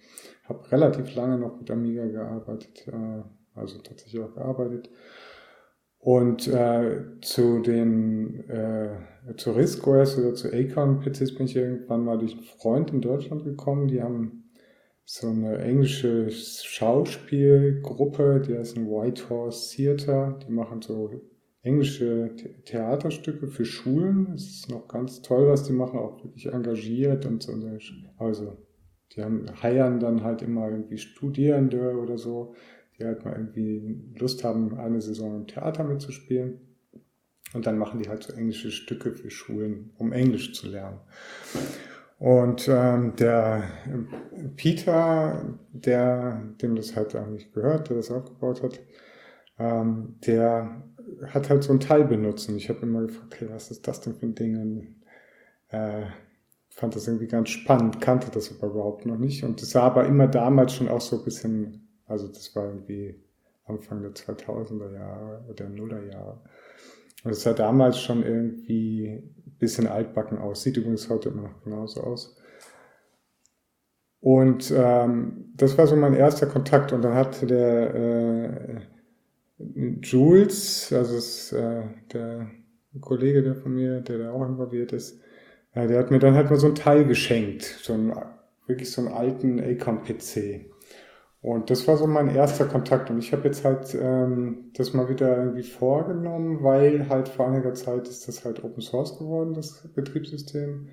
[0.45, 3.23] Habe relativ lange noch mit Amiga gearbeitet, äh,
[3.55, 4.89] also tatsächlich auch gearbeitet.
[5.99, 8.91] Und äh, zu den äh,
[9.37, 13.89] zu RISC-OS oder zu Acorn-PCs bin ich irgendwann mal durch einen Freund in Deutschland gekommen.
[13.89, 14.53] Die haben
[15.05, 20.39] so eine englische Schauspielgruppe, die heißt ein White Horse Theater.
[20.47, 21.11] Die machen so
[21.67, 22.31] englische
[22.65, 24.33] Theaterstücke für Schulen.
[24.35, 27.53] Es ist noch ganz toll, was die machen, auch wirklich engagiert und so.
[28.19, 28.57] Also,
[29.13, 32.55] die haben, heiern dann halt immer irgendwie Studierende oder so,
[32.99, 36.61] die halt mal irgendwie Lust haben, eine Saison im Theater mitzuspielen.
[37.53, 41.01] Und dann machen die halt so englische Stücke für Schulen, um Englisch zu lernen.
[42.19, 43.65] Und ähm, der
[44.57, 48.81] Peter, der, dem das halt eigentlich gehört, der das aufgebaut hat,
[49.59, 50.83] ähm, der
[51.29, 52.49] hat halt so ein Teil benutzt.
[52.49, 54.61] Und ich habe immer gefragt, okay, was ist das denn für ein Ding?
[54.61, 54.97] Und,
[55.69, 56.07] äh,
[56.77, 59.43] fand das irgendwie ganz spannend, kannte das aber überhaupt noch nicht.
[59.45, 63.19] Und das sah aber immer damals schon auch so ein bisschen, also das war irgendwie
[63.65, 66.43] Anfang der 2000er Jahre oder Nuller Jahre.
[67.25, 70.63] Und es sah damals schon irgendwie ein bisschen altbacken aus.
[70.63, 72.37] Sieht übrigens heute immer noch genauso aus.
[74.21, 76.93] Und ähm, das war so mein erster Kontakt.
[76.93, 78.81] Und dann hatte der äh,
[79.59, 82.51] Jules, also ist, äh, der
[83.01, 85.21] Kollege, der von mir, der da auch involviert ist,
[85.75, 88.13] ja, der hat mir dann halt mal so ein Teil geschenkt, so einen,
[88.67, 90.67] wirklich so einen alten Acom-PC.
[91.43, 93.11] Und das war so mein erster Kontakt.
[93.11, 97.75] Und ich habe jetzt halt ähm, das mal wieder irgendwie vorgenommen, weil halt vor einiger
[97.75, 100.89] Zeit ist das halt Open Source geworden, das Betriebssystem.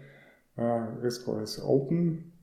[0.56, 2.34] Äh, RISC ist Open.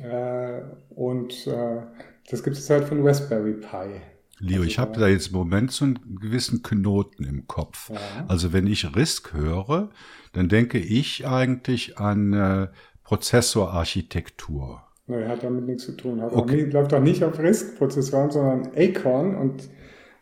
[0.00, 0.62] Äh,
[0.94, 1.82] und äh,
[2.30, 4.00] das gibt es halt von Raspberry Pi.
[4.38, 7.90] Leo, also, ich habe da jetzt im Moment so einen gewissen Knoten im Kopf.
[7.90, 7.98] Ja.
[8.28, 9.90] Also wenn ich RISC höre,
[10.32, 12.68] dann denke ich eigentlich an äh,
[13.04, 14.82] Prozessorarchitektur.
[15.06, 16.20] Nein, hat damit nichts zu tun.
[16.22, 16.64] Hat okay.
[16.64, 19.68] nicht, läuft auch nicht auf RISC-Prozessoren, sondern Acorn und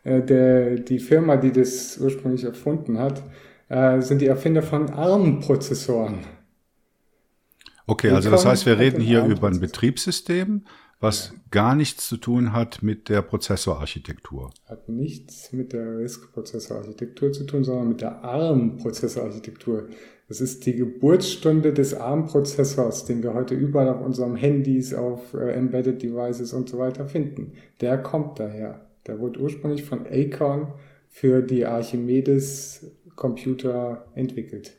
[0.03, 3.23] äh, der, die Firma, die das ursprünglich erfunden hat,
[3.69, 6.19] äh, sind die Erfinder von ARM-Prozessoren.
[7.87, 10.65] Okay, also das heißt, wir reden hier über ein Betriebssystem,
[11.01, 14.51] was gar nichts zu tun hat mit der Prozessorarchitektur.
[14.65, 19.89] Hat nichts mit der RISC-Prozessorarchitektur zu tun, sondern mit der ARM-Prozessorarchitektur.
[20.27, 25.51] Das ist die Geburtsstunde des ARM-Prozessors, den wir heute überall auf unseren Handys, auf äh,
[25.53, 27.53] Embedded Devices und so weiter finden.
[27.81, 28.85] Der kommt daher.
[29.07, 30.73] Der wurde ursprünglich von Acorn
[31.09, 34.77] für die Archimedes Computer entwickelt.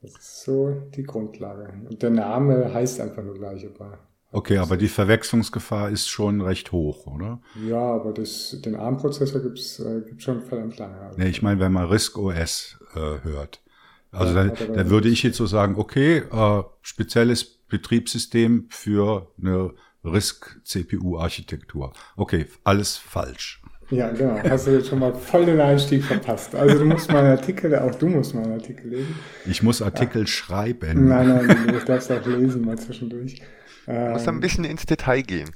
[0.00, 1.74] Das ist so die Grundlage.
[1.88, 3.98] Und der Name heißt einfach nur gleich, aber
[4.34, 7.40] Okay, aber die Verwechslungsgefahr ist schon recht hoch, oder?
[7.68, 10.98] Ja, aber das, den ARM-Prozessor gibt's äh, gibt's schon verdammt lange.
[10.98, 11.18] Also.
[11.18, 13.62] Nee, ich meine, wenn man RISC OS äh, hört.
[14.10, 19.72] Also ja, da, da würde ich jetzt so sagen, okay, äh, spezielles Betriebssystem für eine
[20.04, 21.92] RISC-CPU-Architektur.
[22.16, 23.62] Okay, alles falsch.
[23.90, 24.40] Ja, genau.
[24.42, 26.54] Hast du jetzt schon mal voll den Einstieg verpasst.
[26.56, 29.14] Also du musst meinen Artikel, auch du musst meinen Artikel lesen.
[29.46, 30.26] Ich muss Artikel ja.
[30.26, 31.06] schreiben.
[31.06, 33.40] Nein, nein, du darfst auch lesen mal zwischendurch.
[33.86, 35.50] Ähm, Muss ein bisschen ins Detail gehen.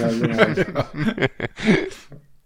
[0.00, 0.08] Ja,
[0.54, 0.84] genau.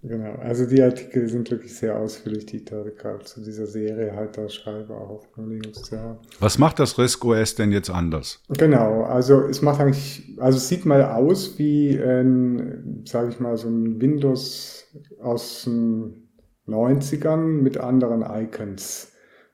[0.03, 0.35] genau.
[0.37, 4.37] Also die Artikel sind wirklich sehr ausführlich, die ich da gerade zu dieser Serie halt
[4.37, 5.91] da schreibe, auch auf Linux.
[5.91, 6.19] Ja.
[6.41, 8.43] Was macht das RISC OS denn jetzt anders?
[8.49, 13.57] Genau, also es macht eigentlich, also es sieht mal aus wie ein, sage ich mal,
[13.57, 14.87] so ein Windows
[15.21, 16.29] aus den
[16.67, 19.13] 90ern mit anderen Icons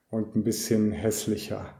[0.09, 1.78] und ein bisschen hässlicher.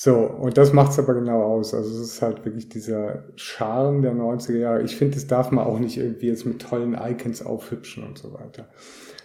[0.00, 1.74] So, und das macht's aber genau aus.
[1.74, 4.82] Also es ist halt wirklich dieser Charme der 90er Jahre.
[4.84, 8.32] Ich finde, das darf man auch nicht irgendwie jetzt mit tollen Icons aufhübschen und so
[8.32, 8.68] weiter.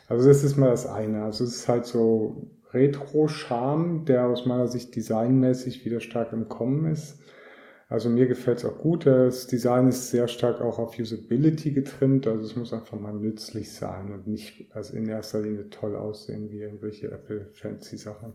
[0.09, 1.25] Also das ist mal das eine.
[1.25, 6.91] Also es ist halt so Retro-Charme, der aus meiner Sicht designmäßig wieder stark im Kommen
[6.91, 7.19] ist.
[7.87, 9.05] Also mir gefällt es auch gut.
[9.05, 12.25] Das Design ist sehr stark auch auf Usability getrimmt.
[12.25, 16.49] Also es muss einfach mal nützlich sein und nicht also in erster Linie toll aussehen
[16.49, 18.33] wie irgendwelche Apple-Fancy-Sachen.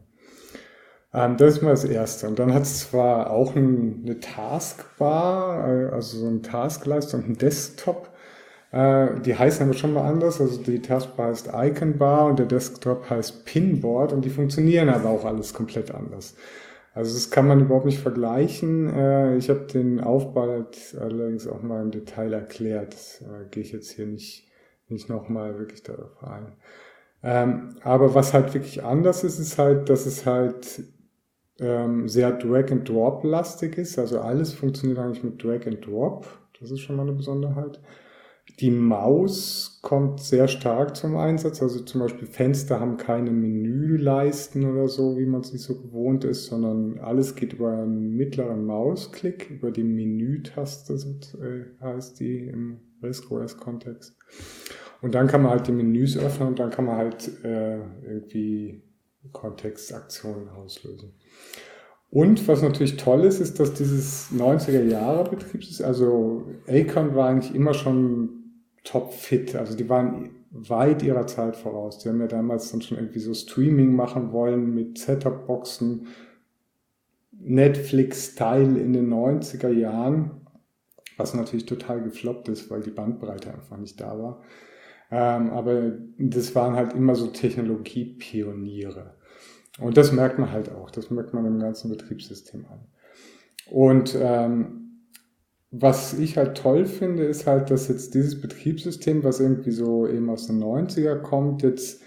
[1.12, 2.29] Ähm, das ist mal das Erste.
[2.29, 7.29] Und dann hat es zwar auch ein, eine Taskbar, äh, also so ein Taskleiste und
[7.29, 8.11] ein Desktop.
[8.73, 10.40] Äh, die heißen aber schon mal anders.
[10.40, 15.25] Also die Taskbar heißt Iconbar und der Desktop heißt Pinboard und die funktionieren aber auch
[15.25, 16.37] alles komplett anders.
[16.94, 18.92] Also das kann man überhaupt nicht vergleichen.
[18.94, 20.64] Äh, ich habe den Aufbau
[21.01, 22.92] allerdings auch mal im Detail erklärt.
[22.94, 24.47] Das gehe ich jetzt hier nicht,
[24.88, 26.53] nicht nochmal wirklich darauf ein.
[27.23, 30.83] Ähm, aber was halt wirklich anders ist, ist halt, dass es halt
[31.61, 33.99] ähm, sehr Drag-and-Drop-lastig ist.
[33.99, 36.27] Also alles funktioniert eigentlich mit Drag-and-Drop.
[36.61, 37.81] Das ist schon mal eine Besonderheit.
[38.61, 41.62] Die Maus kommt sehr stark zum Einsatz.
[41.62, 46.25] Also zum Beispiel Fenster haben keine Menüleisten oder so, wie man es nicht so gewohnt
[46.25, 52.81] ist, sondern alles geht über einen mittleren Mausklick, über die Menütaste äh, heißt die im
[53.03, 54.16] RISC OS-Kontext.
[55.03, 58.83] Und dann kann man halt die Menüs öffnen und dann kann man halt äh, irgendwie
[59.33, 61.12] Kontextaktionen auslösen.
[62.11, 67.55] Und was natürlich toll ist, ist, dass dieses 90er Jahre Betriebssystem, also Acorn war eigentlich
[67.55, 68.31] immer schon
[68.83, 69.55] top fit.
[69.55, 71.99] Also die waren weit ihrer Zeit voraus.
[71.99, 76.07] Die haben ja damals dann schon irgendwie so Streaming machen wollen mit Setup-Boxen,
[77.40, 80.31] Netflix-Style in den 90er Jahren,
[81.18, 84.42] was natürlich total gefloppt ist, weil die Bandbreite einfach nicht da war.
[85.11, 89.14] Ähm, aber das waren halt immer so Technologiepioniere.
[89.81, 90.91] Und das merkt man halt auch.
[90.91, 92.81] Das merkt man im ganzen Betriebssystem an.
[93.71, 94.88] Und ähm,
[95.71, 100.31] was ich halt toll finde, ist halt, dass jetzt dieses Betriebssystem, was irgendwie so eben
[100.31, 102.03] aus den 90er kommt, jetzt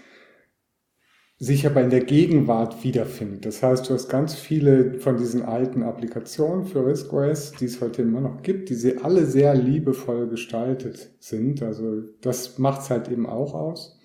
[1.38, 3.46] sich aber in der Gegenwart wiederfindet.
[3.46, 8.02] Das heißt, du hast ganz viele von diesen alten Applikationen für RISC-OS, die es heute
[8.02, 11.60] immer noch gibt, die alle sehr liebevoll gestaltet sind.
[11.62, 13.98] Also das macht es halt eben auch aus.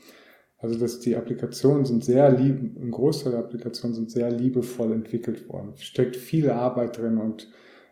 [0.60, 5.48] Also dass die Applikationen sind sehr lieb, ein Großteil der Applikationen sind sehr liebevoll entwickelt
[5.50, 5.74] worden.
[5.78, 7.48] Steckt viel Arbeit drin und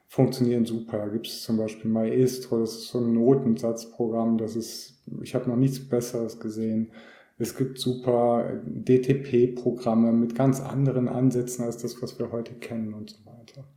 [0.08, 0.98] funktionieren super.
[0.98, 5.50] Da gibt es zum Beispiel Maestro, das ist so ein Notensatzprogramm, das ist, ich habe
[5.50, 6.92] noch nichts Besseres gesehen.
[7.38, 13.10] Es gibt super DTP-Programme mit ganz anderen Ansätzen als das, was wir heute kennen und
[13.10, 13.68] so weiter.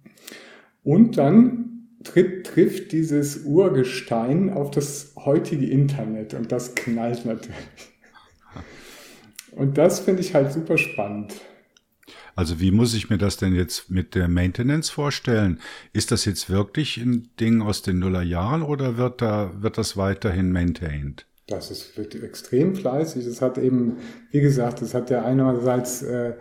[0.84, 7.97] Und dann tritt, trifft dieses Urgestein auf das heutige Internet und das knallt natürlich.
[9.52, 11.34] Und das finde ich halt super spannend.
[12.34, 15.58] Also wie muss ich mir das denn jetzt mit der Maintenance vorstellen?
[15.92, 20.52] Ist das jetzt wirklich ein Ding aus den Nullerjahren oder wird da, wird das weiterhin
[20.52, 21.26] maintained?
[21.48, 23.26] Das ist, wird extrem fleißig.
[23.26, 23.96] Es hat eben,
[24.30, 26.34] wie gesagt, es hat ja einerseits äh,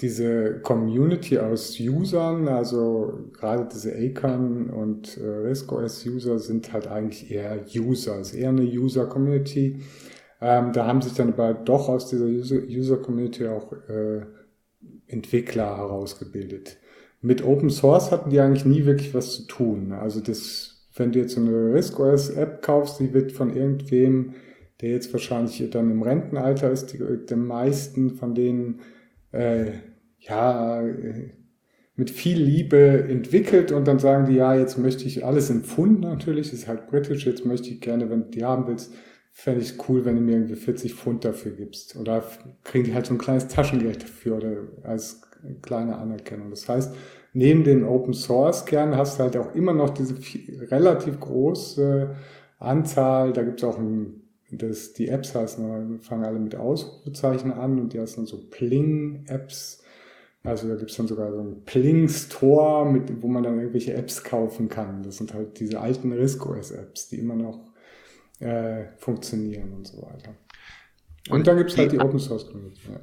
[0.00, 7.30] diese Community aus Usern, also gerade diese Acorn und äh, RISC-OS User sind halt eigentlich
[7.30, 9.80] eher User, es ist eher eine User-Community.
[10.40, 14.22] Ähm, da haben sich dann aber doch aus dieser User-Community auch äh,
[15.06, 16.78] Entwickler herausgebildet.
[17.20, 19.92] Mit Open Source hatten die eigentlich nie wirklich was zu tun.
[19.92, 24.34] Also das, wenn du jetzt so eine RISC-OS App kaufst, die wird von irgendwem,
[24.80, 26.98] der jetzt wahrscheinlich dann im Rentenalter ist, die,
[27.28, 28.80] die meisten von denen,
[29.32, 29.72] äh,
[30.18, 30.82] ja,
[31.96, 36.00] mit viel Liebe entwickelt und dann sagen die, ja, jetzt möchte ich alles im Pfund
[36.00, 38.94] natürlich, ist halt britisch, jetzt möchte ich gerne, wenn du die haben willst,
[39.40, 41.96] fände ich cool, wenn du mir irgendwie 40 Pfund dafür gibst.
[41.96, 42.22] Oder
[42.62, 45.22] kriegen die halt so ein kleines Taschengeld dafür oder als
[45.62, 46.50] kleine Anerkennung.
[46.50, 46.94] Das heißt,
[47.32, 50.14] neben den Open Source Kern hast du halt auch immer noch diese
[50.70, 52.14] relativ große
[52.58, 57.80] Anzahl, da gibt es auch ein, das, die Apps heißen, fangen alle mit Ausrufezeichen an
[57.80, 59.82] und die heißen so Pling-Apps.
[60.42, 64.22] Also da gibt es dann sogar so ein Pling-Store, mit, wo man dann irgendwelche Apps
[64.22, 65.02] kaufen kann.
[65.02, 67.69] Das sind halt diese alten RISC-OS-Apps, die immer noch
[68.40, 70.34] äh, funktionieren und so weiter.
[71.28, 72.80] Und, und dann gibt es halt die Open Source Community.
[72.90, 73.00] Ja.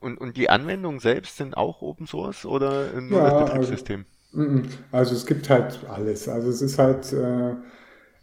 [0.00, 4.06] Und, und die Anwendungen selbst sind auch Open Source oder nur ja, das Betriebssystem?
[4.32, 6.28] Also, also, es gibt halt alles.
[6.28, 7.54] Also es ist halt, äh,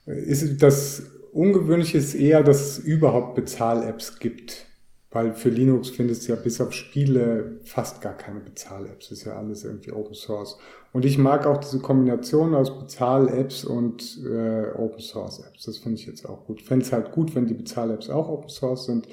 [0.05, 4.65] ist das Ungewöhnliche ist eher, dass es überhaupt Bezahl-Apps gibt.
[5.11, 9.11] Weil für Linux findest du ja bis auf Spiele fast gar keine Bezahl-Apps.
[9.11, 10.57] Ist ja alles irgendwie Open Source.
[10.95, 15.65] Und ich mag auch diese Kombination aus Bezahl-Apps und äh, Open Source-Apps.
[15.65, 16.61] Das finde ich jetzt auch gut.
[16.61, 19.05] Fände es halt gut, wenn die Bezahl-Apps auch Open Source sind.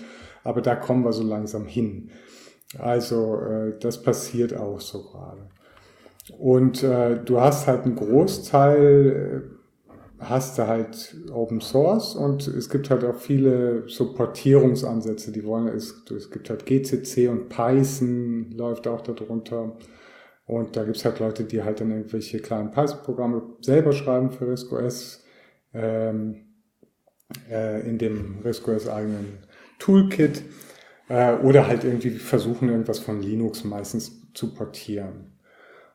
[0.44, 2.10] Aber da kommen wir so langsam hin.
[2.78, 5.48] Also äh, das passiert auch so gerade.
[6.38, 9.50] Und äh, du hast halt einen Großteil
[10.20, 15.44] äh, hast du halt Open Source und es gibt halt auch viele so Portierungsansätze, die
[15.44, 19.72] wollen, es, es gibt halt GCC und Python läuft auch darunter.
[20.46, 25.24] Und da gibt's halt Leute, die halt dann irgendwelche kleinen Python-Programme selber schreiben für RISC-OS
[25.72, 26.46] ähm,
[27.50, 29.38] äh, in dem RISC-OS eigenen
[29.78, 30.42] Toolkit
[31.08, 35.32] äh, oder halt irgendwie versuchen, irgendwas von Linux meistens zu portieren.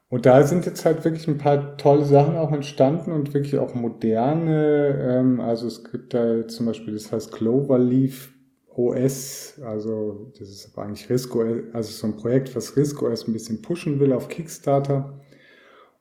[0.10, 3.76] Und da sind jetzt halt wirklich ein paar tolle Sachen auch entstanden und wirklich auch
[3.76, 4.98] moderne.
[5.02, 8.34] Ähm, also es gibt da zum Beispiel, das heißt Cloverleaf
[8.78, 11.42] OS, also das ist aber eigentlich Risco,
[11.74, 15.20] also so ein Projekt, was Risco OS ein bisschen pushen will auf Kickstarter.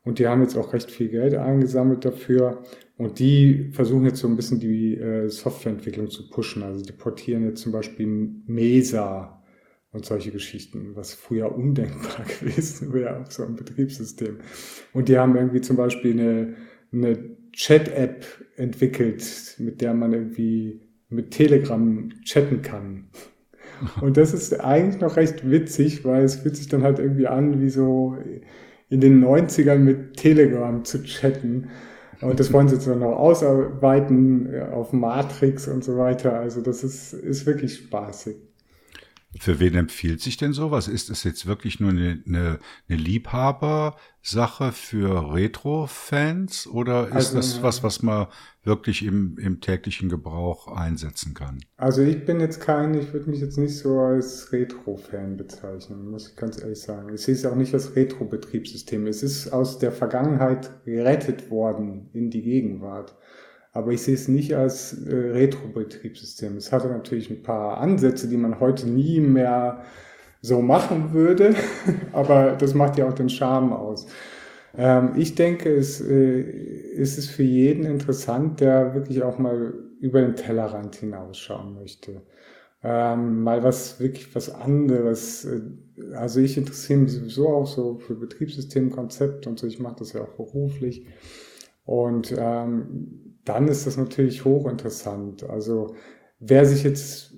[0.05, 2.63] Und die haben jetzt auch recht viel Geld eingesammelt dafür.
[2.99, 6.63] Und die versuchen jetzt so ein bisschen die äh, Softwareentwicklung zu pushen.
[6.63, 8.07] Also die portieren jetzt zum Beispiel
[8.47, 9.43] Mesa
[9.91, 14.39] und solche Geschichten, was früher undenkbar gewesen wäre auf so einem Betriebssystem.
[14.93, 16.57] Und die haben irgendwie zum Beispiel eine,
[16.93, 23.09] eine Chat-App entwickelt, mit der man irgendwie mit Telegram chatten kann.
[24.01, 27.61] Und das ist eigentlich noch recht witzig, weil es fühlt sich dann halt irgendwie an,
[27.61, 28.17] wie so
[28.89, 31.69] in den 90ern mit Telegram zu chatten.
[32.23, 36.39] Und das wollen sie jetzt noch ausarbeiten auf Matrix und so weiter.
[36.39, 38.37] Also das ist, ist wirklich spaßig.
[39.39, 40.89] Für wen empfiehlt sich denn sowas?
[40.89, 47.63] Ist es jetzt wirklich nur eine, eine, eine Liebhabersache für Retro-Fans oder ist also, das
[47.63, 48.29] was, was man
[48.63, 51.59] wirklich im, im täglichen Gebrauch einsetzen kann?
[51.77, 56.31] Also ich bin jetzt kein, ich würde mich jetzt nicht so als Retro-Fan bezeichnen, muss
[56.31, 57.15] ich ganz ehrlich sagen.
[57.15, 59.07] Ich sehe es auch nicht als Retro-Betriebssystem.
[59.07, 63.17] Es ist aus der Vergangenheit gerettet worden in die Gegenwart.
[63.77, 66.57] Aber ich sehe es nicht als äh, Retro-Betriebssystem.
[66.57, 69.85] Es hatte natürlich ein paar Ansätze, die man heute nie mehr
[70.41, 71.55] so machen würde,
[72.13, 74.07] aber das macht ja auch den Charme aus.
[74.77, 80.23] Ähm, ich denke, es äh, ist es für jeden interessant, der wirklich auch mal über
[80.23, 82.23] den Tellerrand hinausschauen möchte.
[82.83, 85.45] Ähm, mal was wirklich was anderes.
[85.45, 85.61] Äh,
[86.15, 89.67] also ich interessiere mich sowieso auch so für Betriebssystemkonzept und so.
[89.67, 91.07] Ich mache das ja auch beruflich.
[91.85, 95.49] Und ähm, dann ist das natürlich hochinteressant.
[95.49, 95.95] Also
[96.39, 97.33] wer sich jetzt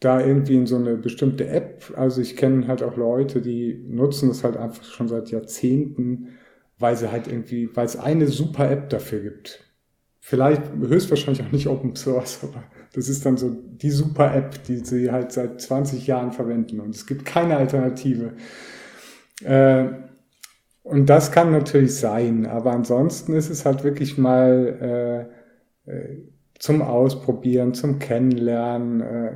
[0.00, 4.28] da irgendwie in so eine bestimmte App, also ich kenne halt auch Leute, die nutzen
[4.28, 6.28] das halt einfach schon seit Jahrzehnten,
[6.78, 9.64] weil sie halt irgendwie, weil es eine super App dafür gibt.
[10.20, 14.76] Vielleicht höchstwahrscheinlich auch nicht Open Source, aber das ist dann so die super App, die
[14.76, 18.34] sie halt seit 20 Jahren verwenden und es gibt keine Alternative.
[19.42, 19.86] Äh,
[20.86, 25.28] und das kann natürlich sein, aber ansonsten ist es halt wirklich mal
[25.86, 26.22] äh, äh,
[26.60, 29.00] zum Ausprobieren, zum Kennenlernen.
[29.00, 29.32] Äh,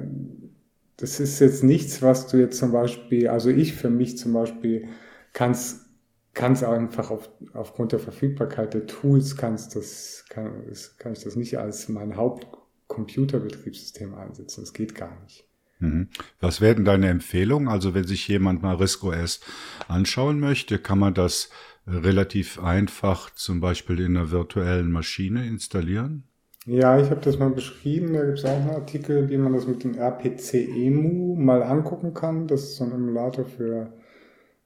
[0.96, 4.86] das ist jetzt nichts, was du jetzt zum Beispiel, also ich für mich zum Beispiel,
[5.32, 10.52] kann es einfach auf, aufgrund der Verfügbarkeit der Tools kannst das, kann,
[10.98, 14.60] kann ich das nicht als mein Hauptcomputerbetriebssystem einsetzen.
[14.60, 15.49] Das geht gar nicht.
[15.80, 16.08] Mhm.
[16.40, 17.68] Was werden deine Empfehlungen?
[17.68, 19.40] Also wenn sich jemand mal RISC-OS
[19.88, 21.50] anschauen möchte, kann man das
[21.86, 26.24] relativ einfach zum Beispiel in einer virtuellen Maschine installieren?
[26.66, 28.12] Ja, ich habe das mal beschrieben.
[28.12, 32.46] Da gibt es auch einen Artikel, wie man das mit dem RPC-EMU mal angucken kann.
[32.46, 33.92] Das ist so ein Emulator für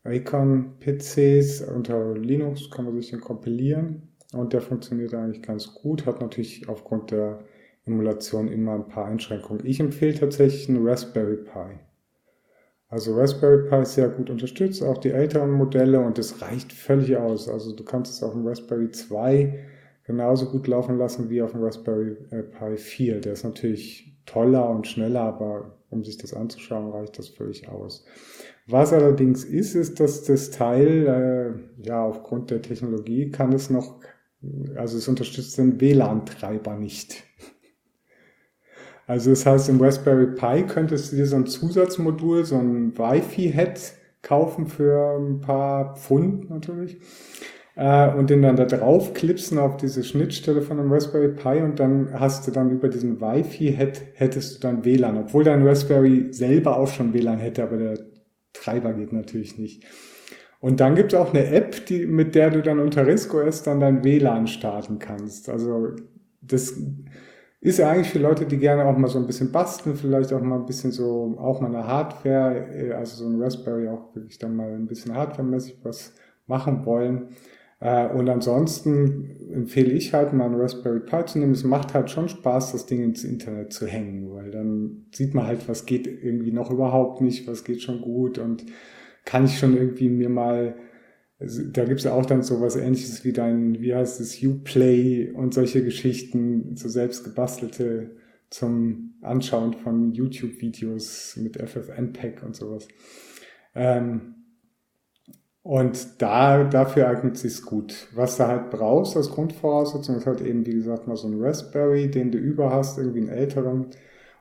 [0.05, 1.63] Icon-PCs.
[1.63, 6.05] Unter Linux kann man sich den kompilieren und der funktioniert eigentlich ganz gut.
[6.05, 7.45] Hat natürlich aufgrund der
[7.87, 9.67] Emulation immer ein paar Einschränkungen.
[9.67, 11.79] Ich empfehle tatsächlich einen Raspberry Pi.
[12.89, 17.17] Also Raspberry Pi ist sehr gut unterstützt, auch die älteren Modelle und es reicht völlig
[17.17, 17.49] aus.
[17.49, 19.59] Also du kannst es auf dem Raspberry 2
[20.05, 23.21] genauso gut laufen lassen wie auf dem Raspberry äh, Pi 4.
[23.21, 28.05] Der ist natürlich toller und schneller, aber um sich das anzuschauen, reicht das völlig aus.
[28.67, 31.07] Was allerdings ist, ist, dass das Teil,
[31.81, 34.01] äh, ja, aufgrund der Technologie kann es noch,
[34.77, 37.25] also es unterstützt den WLAN-Treiber nicht.
[39.07, 43.93] Also das heißt, im Raspberry Pi könntest du dir so ein Zusatzmodul, so ein Wi-Fi-Head
[44.23, 46.99] kaufen für ein paar Pfund natürlich
[47.77, 51.79] äh, und den dann da drauf klipsen auf diese Schnittstelle von einem Raspberry Pi und
[51.81, 56.79] dann hast du dann über diesen Wi-Fi-Head hättest du dann WLAN, obwohl dein Raspberry selber
[56.79, 57.99] auch schon WLAN hätte, aber der
[58.53, 59.85] Treiber geht natürlich nicht.
[60.61, 63.65] Und dann gibt es auch eine App, die, mit der du dann unter RISC OS
[63.65, 65.51] dann dein WLAN starten kannst.
[65.51, 65.89] Also
[66.41, 66.81] das
[67.65, 70.43] ist ja eigentlich für Leute, die gerne auch mal so ein bisschen basteln, vielleicht auch
[70.43, 74.39] mal ein bisschen so, auch mal eine Hardware, äh, also so ein Raspberry auch wirklich
[74.39, 76.13] dann mal ein bisschen hardwaremäßig was
[76.47, 77.31] machen wollen.
[77.81, 81.53] Äh, und ansonsten empfehle ich halt mal ein Raspberry Pi zu nehmen.
[81.53, 85.47] Es macht halt schon Spaß, das Ding ins Internet zu hängen, weil dann sieht man
[85.47, 88.67] halt, was geht irgendwie noch überhaupt nicht, was geht schon gut und
[89.25, 90.75] kann ich schon irgendwie mir mal
[91.73, 95.55] da gibt's ja auch dann so was ähnliches wie dein, wie heißt es, Uplay und
[95.55, 98.17] solche Geschichten, so selbst gebastelte
[98.51, 102.87] zum Anschauen von YouTube-Videos mit FFmpeg und sowas.
[103.75, 104.35] Ähm,
[105.63, 108.09] und da, dafür eignet sich's gut.
[108.15, 112.11] Was du halt brauchst als Grundvoraussetzung ist halt eben, wie gesagt, mal so ein Raspberry,
[112.11, 113.87] den du über hast, irgendwie einen älteren.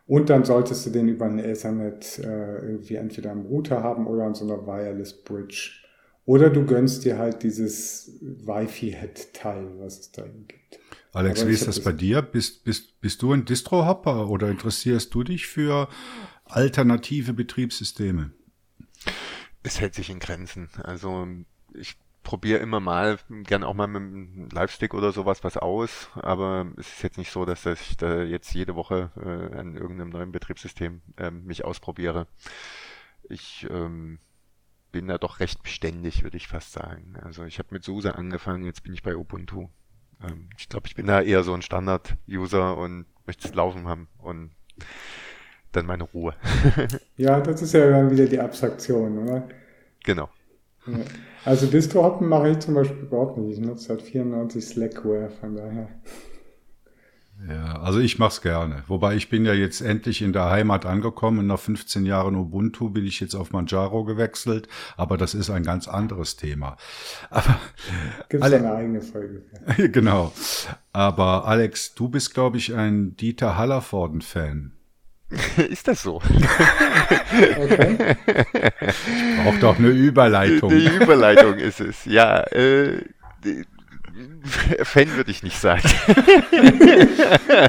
[0.05, 4.25] Und dann solltest du den über ein Ethernet äh, irgendwie entweder am Router haben oder
[4.25, 5.82] an so einer Wireless Bridge.
[6.25, 10.79] Oder du gönnst dir halt dieses Wi-Fi-Head-Teil, was es da gibt.
[11.11, 12.21] Alex, wie ist das bei dir?
[12.21, 15.89] Bist, bist, bist du ein Distro-Hopper oder interessierst du dich für
[16.45, 18.31] alternative Betriebssysteme?
[19.61, 20.69] Es hält sich in Grenzen.
[20.81, 21.27] Also
[21.73, 26.71] ich probiere immer mal, gern auch mal mit einem Live-Stick oder sowas was aus, aber
[26.77, 30.31] es ist jetzt nicht so, dass ich da jetzt jede Woche äh, an irgendeinem neuen
[30.31, 32.27] Betriebssystem äh, mich ausprobiere.
[33.29, 34.19] Ich ähm,
[34.93, 37.17] bin da doch recht beständig, würde ich fast sagen.
[37.21, 39.67] Also ich habe mit SUSE angefangen, jetzt bin ich bei Ubuntu.
[40.23, 44.07] Ähm, ich glaube, ich bin da eher so ein Standard-User und möchte es laufen haben
[44.19, 44.51] und
[45.73, 46.35] dann meine Ruhe.
[47.17, 49.49] ja, das ist ja dann wieder die Abstraktion, oder?
[50.05, 50.29] Genau.
[50.85, 50.99] Ja.
[51.43, 53.57] Also Distro-Hoppen mache ich zum Beispiel überhaupt nicht.
[53.57, 55.89] Ich nutze halt 94 Slackware, von daher.
[57.47, 58.83] Ja, also ich mach's gerne.
[58.87, 61.47] Wobei ich bin ja jetzt endlich in der Heimat angekommen.
[61.47, 65.87] Nach 15 Jahren Ubuntu bin ich jetzt auf Manjaro gewechselt, aber das ist ein ganz
[65.87, 66.77] anderes Thema.
[67.29, 67.59] Aber
[68.29, 69.43] Gibt's Ale eine eigene Folge.
[69.91, 70.31] genau.
[70.93, 74.71] Aber Alex, du bist glaube ich ein Dieter Hallervorden-Fan.
[75.69, 76.17] Ist das so?
[76.17, 78.15] okay.
[78.81, 80.69] Ich brauche doch eine Überleitung.
[80.69, 82.41] Die Überleitung ist es, ja.
[82.51, 83.03] Äh,
[84.83, 85.81] Fan würde ich nicht sagen.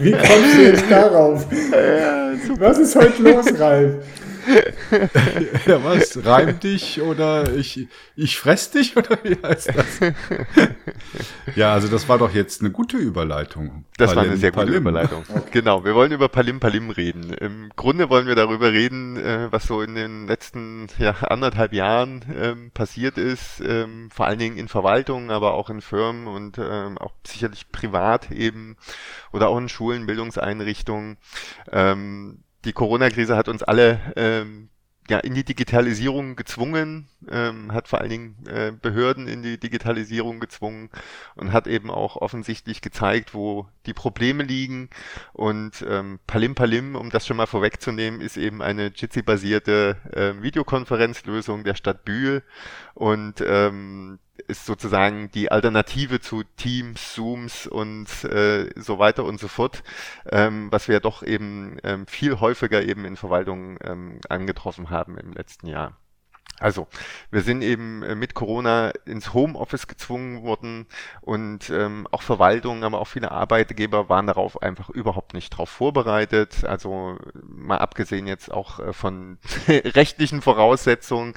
[0.00, 1.46] Wie kommst du jetzt darauf?
[1.72, 3.94] Ja, Was ist heute los, Ralf?
[5.66, 6.24] ja, was?
[6.24, 10.00] Reim dich oder ich, ich fress dich oder wie heißt das?
[11.56, 13.84] ja, also das war doch jetzt eine gute Überleitung.
[13.96, 14.80] Das Palim, war eine sehr gute Palim.
[14.80, 15.24] Überleitung.
[15.50, 17.32] Genau, wir wollen über Palim Palim reden.
[17.32, 22.24] Im Grunde wollen wir darüber reden, äh, was so in den letzten ja, anderthalb Jahren
[22.36, 26.98] ähm, passiert ist, ähm, vor allen Dingen in Verwaltungen, aber auch in Firmen und ähm,
[26.98, 28.76] auch sicherlich privat eben
[29.32, 31.16] oder auch in Schulen, Bildungseinrichtungen.
[31.70, 34.68] Ähm, die Corona-Krise hat uns alle ähm,
[35.08, 40.40] ja, in die Digitalisierung gezwungen, ähm, hat vor allen Dingen äh, Behörden in die Digitalisierung
[40.40, 40.88] gezwungen
[41.34, 44.88] und hat eben auch offensichtlich gezeigt, wo die Probleme liegen.
[45.34, 51.64] Und ähm, Palim Palim, um das schon mal vorwegzunehmen, ist eben eine Jitsi-basierte äh, Videokonferenzlösung
[51.64, 52.42] der Stadt Bühl.
[52.94, 59.48] Und ähm, ist sozusagen die Alternative zu Teams, Zooms und äh, so weiter und so
[59.48, 59.82] fort,
[60.30, 65.32] ähm, was wir doch eben ähm, viel häufiger eben in Verwaltungen ähm, angetroffen haben im
[65.32, 65.96] letzten Jahr.
[66.60, 66.86] Also,
[67.32, 70.86] wir sind eben äh, mit Corona ins Homeoffice gezwungen worden
[71.20, 76.64] und ähm, auch Verwaltungen, aber auch viele Arbeitgeber waren darauf einfach überhaupt nicht darauf vorbereitet.
[76.64, 79.38] Also mal abgesehen jetzt auch äh, von
[79.68, 81.34] rechtlichen Voraussetzungen,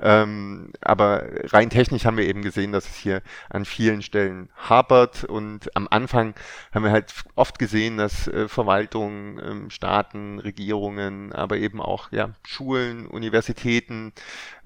[0.00, 5.24] ähm, aber rein technisch haben wir eben gesehen, dass es hier an vielen Stellen hapert
[5.24, 6.34] und am Anfang
[6.72, 12.30] haben wir halt oft gesehen, dass äh, Verwaltungen, ähm, Staaten, Regierungen, aber eben auch ja
[12.46, 14.12] Schulen, Universitäten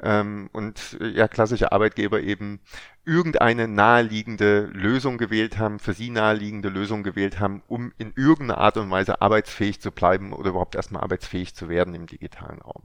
[0.02, 2.60] ähm, und äh, ja klassische Arbeitgeber eben
[3.06, 8.76] irgendeine naheliegende Lösung gewählt haben, für sie naheliegende Lösung gewählt haben, um in irgendeiner Art
[8.78, 12.82] und Weise arbeitsfähig zu bleiben oder überhaupt erstmal arbeitsfähig zu werden im digitalen Raum.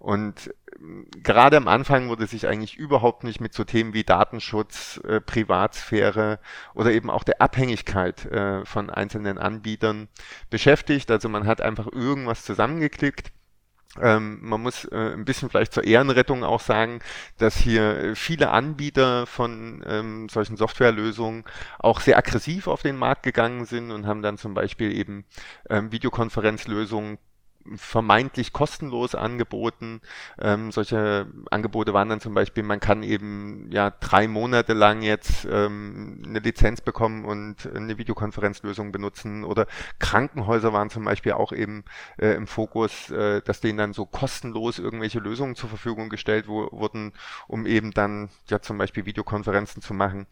[0.00, 5.00] Und ähm, gerade am Anfang wurde sich eigentlich überhaupt nicht mit so Themen wie Datenschutz,
[5.06, 6.40] äh, Privatsphäre
[6.74, 10.08] oder eben auch der Abhängigkeit äh, von einzelnen Anbietern
[10.50, 11.10] beschäftigt.
[11.10, 13.32] Also man hat einfach irgendwas zusammengeklickt
[14.00, 17.00] ähm, man muss äh, ein bisschen vielleicht zur Ehrenrettung auch sagen,
[17.38, 21.44] dass hier äh, viele Anbieter von ähm, solchen Softwarelösungen
[21.78, 25.24] auch sehr aggressiv auf den Markt gegangen sind und haben dann zum Beispiel eben
[25.70, 27.18] ähm, Videokonferenzlösungen
[27.76, 30.00] vermeintlich kostenlos angeboten.
[30.38, 35.46] Ähm, solche Angebote waren dann zum Beispiel, man kann eben ja drei Monate lang jetzt
[35.50, 39.66] ähm, eine Lizenz bekommen und eine Videokonferenzlösung benutzen oder
[39.98, 41.84] Krankenhäuser waren zum Beispiel auch eben
[42.18, 46.68] äh, im Fokus, äh, dass denen dann so kostenlos irgendwelche Lösungen zur Verfügung gestellt wo,
[46.70, 47.12] wurden,
[47.48, 50.26] um eben dann ja zum Beispiel Videokonferenzen zu machen.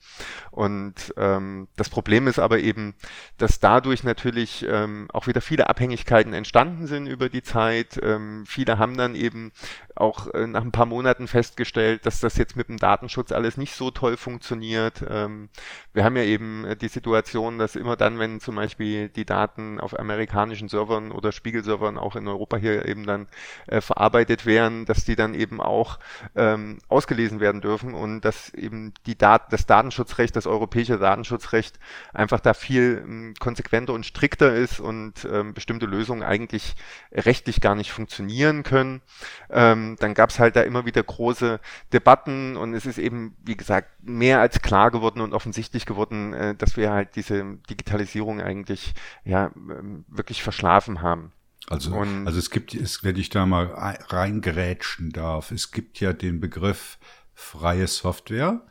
[0.51, 2.95] Und ähm, das Problem ist aber eben,
[3.39, 8.01] dass dadurch natürlich ähm, auch wieder viele Abhängigkeiten entstanden sind über über die Zeit.
[8.03, 9.53] Ähm, viele haben dann eben
[9.95, 13.75] auch äh, nach ein paar Monaten festgestellt, dass das jetzt mit dem Datenschutz alles nicht
[13.75, 15.05] so toll funktioniert.
[15.09, 15.49] Ähm,
[15.93, 19.79] wir haben ja eben äh, die Situation, dass immer dann, wenn zum Beispiel die Daten
[19.79, 23.29] auf amerikanischen Servern oder Spiegelservern auch in Europa hier eben dann
[23.67, 25.99] äh, verarbeitet werden, dass die dann eben auch
[26.35, 31.79] ähm, ausgelesen werden dürfen und dass eben die Dat das Datenschutzrecht, das europäische Datenschutzrecht
[32.13, 36.75] einfach da viel ähm, konsequenter und strikter ist und ähm, bestimmte Lösungen eigentlich
[37.15, 39.03] rechtlich gar nicht funktionieren können.
[39.51, 41.61] Ähm, dann gab es halt da immer wieder große
[41.93, 46.55] Debatten und es ist eben, wie gesagt, mehr als klar geworden und offensichtlich geworden, äh,
[46.55, 48.95] dass wir halt diese Digitalisierung eigentlich
[49.25, 51.33] ja ähm, wirklich verschlafen haben.
[51.69, 56.13] Also, und, also es gibt, es, wenn ich da mal reingerätschen darf, es gibt ja
[56.13, 56.99] den Begriff
[57.35, 58.63] freie Software.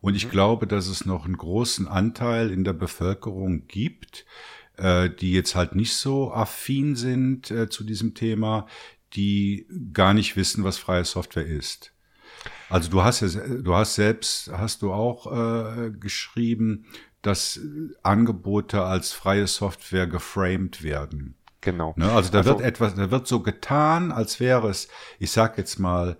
[0.00, 0.30] Und ich mhm.
[0.30, 4.26] glaube, dass es noch einen großen Anteil in der Bevölkerung gibt,
[4.76, 8.66] äh, die jetzt halt nicht so affin sind äh, zu diesem Thema,
[9.14, 11.92] die gar nicht wissen, was freie Software ist.
[12.68, 16.86] Also du hast ja, du hast selbst, hast du auch äh, geschrieben,
[17.22, 17.60] dass
[18.02, 21.36] Angebote als freie Software geframed werden.
[21.60, 21.94] Genau.
[21.96, 22.10] Ne?
[22.10, 25.78] Also da also, wird etwas, da wird so getan, als wäre es, ich sag jetzt
[25.78, 26.18] mal,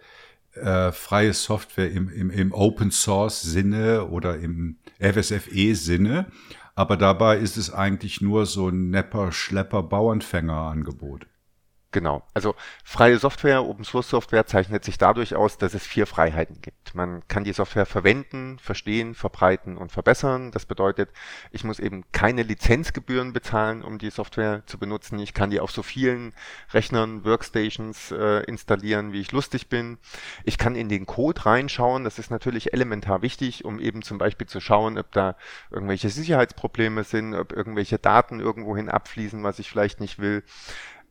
[0.55, 6.26] äh, freie Software im, im, im Open Source Sinne oder im FSFE Sinne.
[6.75, 11.27] Aber dabei ist es eigentlich nur so ein Nepper, Schlepper, Bauernfänger-Angebot.
[11.95, 12.24] Genau.
[12.34, 16.92] Also freie Software, Open Source Software zeichnet sich dadurch aus, dass es vier Freiheiten gibt.
[16.92, 20.51] Man kann die Software verwenden, verstehen, verbreiten und verbessern.
[20.51, 21.11] Das bedeutet,
[21.53, 25.20] ich muss eben keine Lizenzgebühren bezahlen, um die Software zu benutzen.
[25.20, 26.32] Ich kann die auf so vielen
[26.72, 29.99] Rechnern, Workstations äh, installieren, wie ich lustig bin.
[30.42, 32.03] Ich kann in den Code reinschauen.
[32.03, 35.36] Das ist natürlich elementar wichtig, um eben zum Beispiel zu schauen, ob da
[35.70, 40.42] irgendwelche Sicherheitsprobleme sind, ob irgendwelche Daten irgendwohin abfließen, was ich vielleicht nicht will.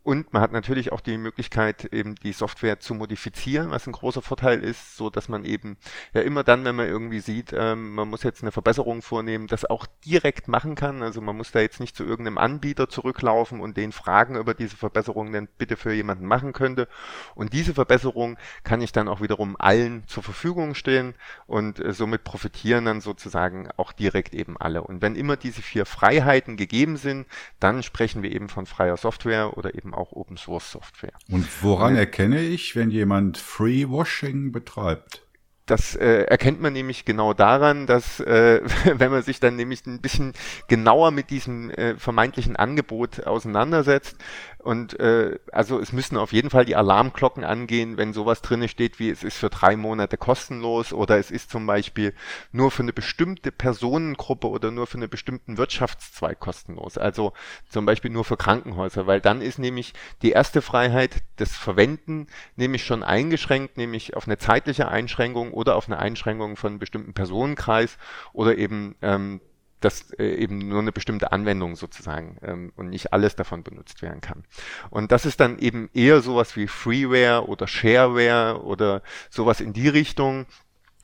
[0.04, 4.22] Und man hat natürlich auch die Möglichkeit, eben die Software zu modifizieren, was ein großer
[4.22, 5.78] Vorteil ist, so dass man eben
[6.14, 9.64] ja immer dann, wenn man irgendwie sieht, ähm, man muss jetzt eine Verbesserung vornehmen, das
[9.64, 11.04] auch direkt machen kann.
[11.04, 14.54] Also man muss da jetzt nicht zu irgendeinem Anbieter zurücklaufen und den fragen, ob er
[14.56, 16.90] diese Verbesserung denn bitte für jemanden machen könnte.
[17.34, 21.16] Und diese Verbesserung kann ich dann auch wiederum allen zur Verfügung stehen
[21.48, 24.84] und äh, somit profitieren dann sozusagen auch direkt eben alle.
[24.84, 27.26] Und wenn immer diese vier Freiheiten gegeben sind,
[27.62, 31.14] dann sprechen wir eben von freier Software oder eben auch Open Source Software.
[31.30, 35.24] Und woran erkenne ich, wenn jemand Free Washing betreibt?
[35.66, 38.62] Das äh, erkennt man nämlich genau daran, dass äh,
[39.00, 40.34] wenn man sich dann nämlich ein bisschen
[40.68, 44.18] genauer mit diesem äh, vermeintlichen Angebot auseinandersetzt,
[44.64, 48.98] und äh, also es müssen auf jeden Fall die Alarmglocken angehen, wenn sowas drinne steht,
[48.98, 52.14] wie es ist für drei Monate kostenlos oder es ist zum Beispiel
[52.54, 56.98] nur für eine bestimmte Personengruppe oder nur für einen bestimmten Wirtschaftszweig kostenlos.
[56.98, 57.34] Also
[57.68, 62.86] zum Beispiel nur für Krankenhäuser, weil dann ist nämlich die erste Freiheit des Verwenden nämlich
[62.86, 67.98] schon eingeschränkt, nämlich auf eine zeitliche Einschränkung oder auf eine Einschränkung von einem bestimmten Personenkreis
[68.32, 69.42] oder eben ähm,
[69.84, 74.22] dass äh, eben nur eine bestimmte Anwendung sozusagen ähm, und nicht alles davon benutzt werden
[74.22, 74.44] kann.
[74.90, 79.90] Und das ist dann eben eher sowas wie Freeware oder Shareware oder sowas in die
[79.90, 80.46] Richtung.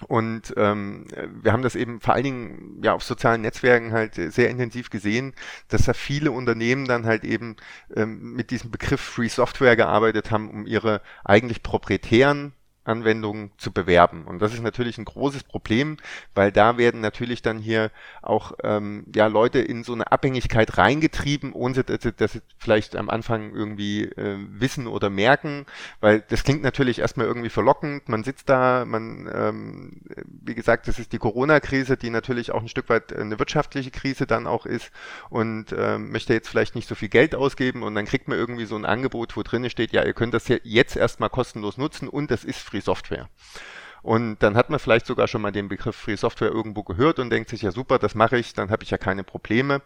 [0.08, 1.08] Und ähm,
[1.42, 5.34] wir haben das eben vor allen Dingen ja auf sozialen Netzwerken halt sehr intensiv gesehen,
[5.68, 7.58] dass da viele Unternehmen dann halt eben
[7.94, 12.54] ähm, mit diesem Begriff Free Software gearbeitet haben, um ihre eigentlich proprietären
[12.90, 14.26] Anwendungen zu bewerben.
[14.26, 15.98] Und das ist natürlich ein großes Problem,
[16.34, 21.54] weil da werden natürlich dann hier auch ähm, ja Leute in so eine Abhängigkeit reingetrieben,
[21.54, 25.68] ohne dass sie, dass sie vielleicht am Anfang irgendwie äh, wissen oder merken,
[26.02, 28.10] weil das klingt natürlich erstmal irgendwie verlockend.
[28.10, 32.70] Man sitzt da, man, ähm, wie gesagt, das ist die Corona-Krise, die natürlich auch ein
[32.70, 34.92] Stück weit eine wirtschaftliche Krise dann auch ist
[35.30, 38.66] und ähm, möchte jetzt vielleicht nicht so viel Geld ausgeben und dann kriegt man irgendwie
[38.66, 42.32] so ein Angebot, wo drin steht, ja, ihr könnt das jetzt erstmal kostenlos nutzen und
[42.32, 43.28] das ist Free Software.
[44.02, 47.30] Und dann hat man vielleicht sogar schon mal den Begriff Free Software irgendwo gehört und
[47.30, 49.82] denkt sich, ja super, das mache ich, dann habe ich ja keine Probleme.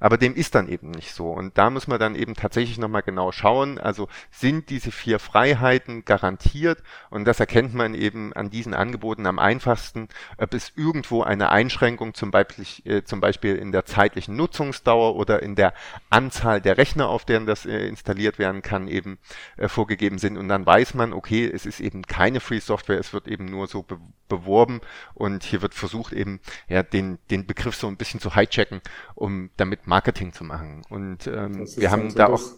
[0.00, 1.30] Aber dem ist dann eben nicht so.
[1.30, 6.04] Und da muss man dann eben tatsächlich nochmal genau schauen, also sind diese vier Freiheiten
[6.04, 6.82] garantiert?
[7.10, 12.14] Und das erkennt man eben an diesen Angeboten am einfachsten, ob es irgendwo eine Einschränkung
[12.14, 15.72] zum Beispiel, äh, zum Beispiel in der zeitlichen Nutzungsdauer oder in der
[16.10, 19.18] Anzahl der Rechner, auf deren das äh, installiert werden kann, eben
[19.56, 20.36] äh, vorgegeben sind.
[20.36, 23.66] Und dann weiß man, okay, es ist eben keine Free Software, es wird eben nur
[23.66, 24.80] so be beworben
[25.14, 28.80] und hier wird versucht eben ja den den Begriff so ein bisschen zu hijacken,
[29.14, 30.82] um damit Marketing zu machen.
[30.88, 32.54] Und ähm, wir haben also da das, auch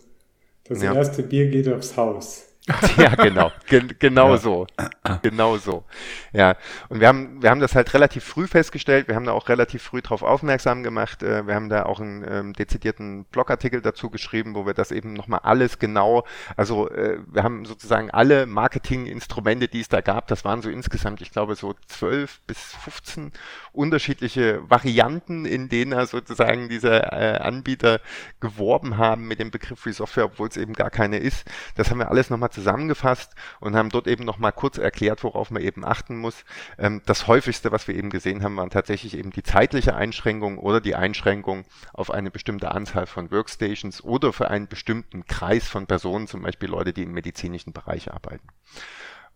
[0.65, 0.95] das ja.
[0.95, 2.48] erste Bier geht aufs Haus.
[2.97, 3.51] ja, genau.
[3.67, 4.37] Gen genau ja.
[4.39, 4.67] so.
[5.23, 5.85] Genau so.
[6.33, 6.57] Ja.
[6.89, 9.09] Und wir haben, wir haben das halt relativ früh festgestellt.
[9.09, 11.23] Wir haben da auch relativ früh darauf aufmerksam gemacht.
[11.23, 15.13] Äh, wir haben da auch einen ähm, dezidierten Blogartikel dazu geschrieben, wo wir das eben
[15.13, 16.25] nochmal alles genau,
[16.57, 21.21] also äh, wir haben sozusagen alle Marketinginstrumente, die es da gab, das waren so insgesamt,
[21.21, 23.33] ich glaube, so zwölf bis 15
[23.73, 28.01] unterschiedliche Varianten, in denen er sozusagen diese äh, Anbieter
[28.41, 31.47] geworben haben mit dem Begriff Free Software, obwohl es eben gar keine ist.
[31.77, 35.63] Das haben wir alles nochmal zusammengefasst und haben dort eben nochmal kurz erklärt, worauf man
[35.63, 36.45] eben achten muss.
[36.79, 40.81] Ähm, das häufigste, was wir eben gesehen haben, waren tatsächlich eben die zeitliche Einschränkung oder
[40.81, 46.27] die Einschränkung auf eine bestimmte Anzahl von Workstations oder für einen bestimmten Kreis von Personen,
[46.27, 48.49] zum Beispiel Leute, die im medizinischen Bereich arbeiten.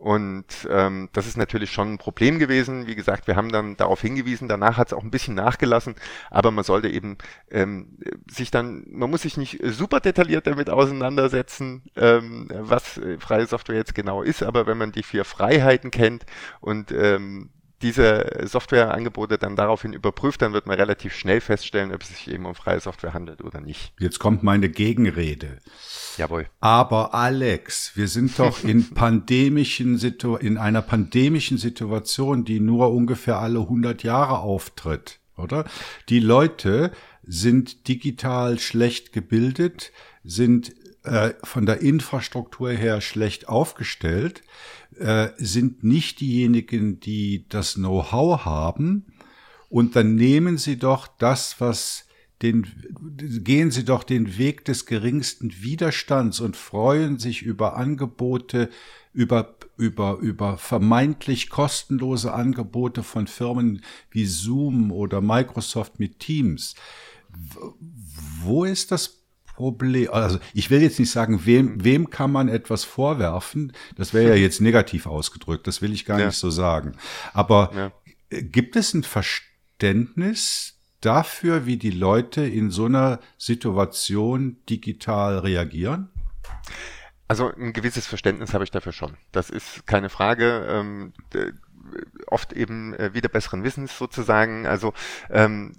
[0.03, 2.89] Und ähm, das ist natürlich schon ein Problem gewesen.
[2.89, 5.95] Wie gesagt, wir haben dann darauf hingewiesen, danach hat es auch ein bisschen nachgelassen,
[6.29, 7.19] aber man sollte eben
[7.53, 7.99] ähm,
[8.29, 13.77] sich dann, man muss sich nicht super detailliert damit auseinandersetzen, ähm, was äh, freie Software
[13.77, 16.27] jetzt genau ist, aber wenn man die vier Freiheiten kennt
[16.61, 17.51] und ähm,
[17.83, 22.47] diese Softwareangebote dann daraufhin überprüft, dann wird man relativ schnell feststellen, ob es sich eben
[22.47, 23.93] um freie Software handelt oder nicht.
[23.99, 25.59] Jetzt kommt meine Gegenrede.
[26.17, 26.47] Jawohl.
[26.61, 33.39] Aber Alex, wir sind doch in pandemischen Situ in einer pandemischen Situation, die nur ungefähr
[33.39, 35.65] alle 100 Jahre auftritt, oder?
[36.09, 36.93] Die Leute
[37.25, 39.93] sind digital schlecht gebildet,
[40.25, 40.73] sind
[41.05, 44.43] äh, von der Infrastruktur her schlecht aufgestellt,
[44.99, 49.07] äh, sind nicht diejenigen, die das Know-how haben.
[49.69, 52.05] Und dann nehmen sie doch das, was
[52.43, 52.67] den,
[53.45, 58.69] gehen Sie doch den Weg des geringsten Widerstands und freuen sich über Angebote,
[59.13, 66.75] über, über, über vermeintlich kostenlose Angebote von Firmen wie Zoom oder Microsoft mit Teams.
[68.43, 69.22] Wo ist das
[69.55, 74.31] Problem, also ich will jetzt nicht sagen, wem, wem kann man etwas vorwerfen, das wäre
[74.31, 76.27] ja jetzt negativ ausgedrückt, das will ich gar ja.
[76.27, 76.97] nicht so sagen.
[77.33, 78.41] Aber ja.
[78.41, 86.09] gibt es ein Verständnis dafür, wie die Leute in so einer Situation digital reagieren?
[87.29, 89.17] Also ein gewisses Verständnis habe ich dafür schon.
[89.33, 90.67] Das ist keine Frage.
[90.69, 91.13] Ähm,
[92.27, 94.67] oft eben äh, wieder besseren Wissens sozusagen.
[94.67, 94.93] Also
[95.31, 95.75] ähm,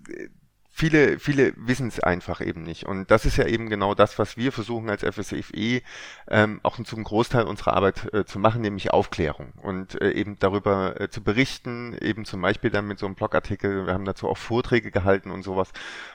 [0.75, 2.85] viele, viele wissen es einfach eben nicht.
[2.85, 5.83] Und das ist ja eben genau das, was wir versuchen als FSFE
[6.27, 10.99] ähm, auch zum Großteil unserer Arbeit äh, zu machen, nämlich Aufklärung und äh, eben darüber
[10.99, 14.37] äh, zu berichten, eben zum Beispiel dann mit so einem Blogartikel, wir haben dazu auch
[14.37, 15.69] Vorträge gehalten und sowas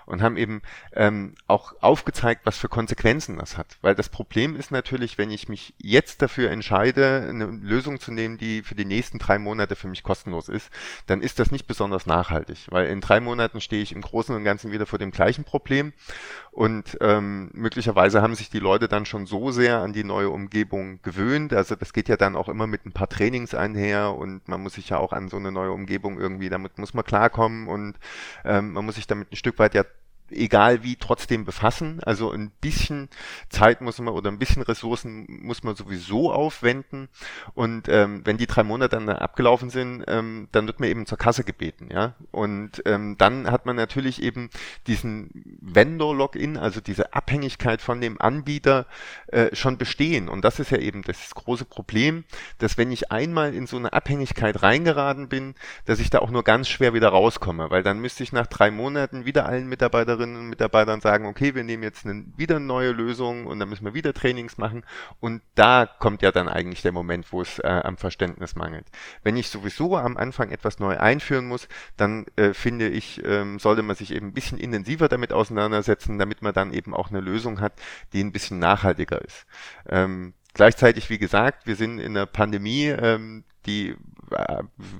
[0.06, 0.60] und haben eben
[0.92, 3.78] ähm, auch aufgezeigt, was für Konsequenzen das hat.
[3.80, 8.38] Weil das Problem ist natürlich, wenn ich mich jetzt dafür entscheide, eine Lösung zu nehmen,
[8.38, 10.68] die für die nächsten drei Monate für mich kostenlos ist,
[11.06, 14.47] dann ist das nicht besonders nachhaltig, weil in drei Monaten stehe ich im Großen und
[14.48, 15.92] Ganzen wieder vor dem gleichen Problem.
[16.50, 21.00] Und ähm, möglicherweise haben sich die Leute dann schon so sehr an die neue Umgebung
[21.02, 21.52] gewöhnt.
[21.52, 24.74] Also das geht ja dann auch immer mit ein paar Trainings einher und man muss
[24.74, 27.98] sich ja auch an so eine neue Umgebung irgendwie, damit muss man klarkommen und
[28.44, 29.84] ähm, man muss sich damit ein Stück weit ja
[30.30, 32.00] egal wie trotzdem befassen.
[32.02, 33.08] Also ein bisschen
[33.48, 37.08] Zeit muss man oder ein bisschen Ressourcen muss man sowieso aufwenden.
[37.54, 41.18] Und ähm, wenn die drei Monate dann abgelaufen sind, ähm, dann wird man eben zur
[41.18, 42.14] Kasse gebeten, ja.
[42.30, 44.50] Und ähm, dann hat man natürlich eben
[44.86, 48.86] diesen Vendor-Login, also diese Abhängigkeit von dem Anbieter
[49.28, 50.28] äh, schon bestehen.
[50.28, 52.24] Und das ist ja eben das große Problem,
[52.58, 55.54] dass wenn ich einmal in so eine Abhängigkeit reingeraten bin,
[55.84, 58.70] dass ich da auch nur ganz schwer wieder rauskomme, weil dann müsste ich nach drei
[58.70, 62.64] Monaten wieder allen Mitarbeitern Mitarbeiterinnen und Mitarbeitern sagen, okay, wir nehmen jetzt eine, wieder eine
[62.64, 64.84] neue Lösung und dann müssen wir wieder Trainings machen.
[65.20, 68.86] Und da kommt ja dann eigentlich der Moment, wo es äh, am Verständnis mangelt.
[69.22, 73.82] Wenn ich sowieso am Anfang etwas neu einführen muss, dann äh, finde ich, ähm, sollte
[73.82, 77.60] man sich eben ein bisschen intensiver damit auseinandersetzen, damit man dann eben auch eine Lösung
[77.60, 77.74] hat,
[78.12, 79.46] die ein bisschen nachhaltiger ist.
[79.88, 83.94] Ähm, Gleichzeitig, wie gesagt, wir sind in der Pandemie, ähm, die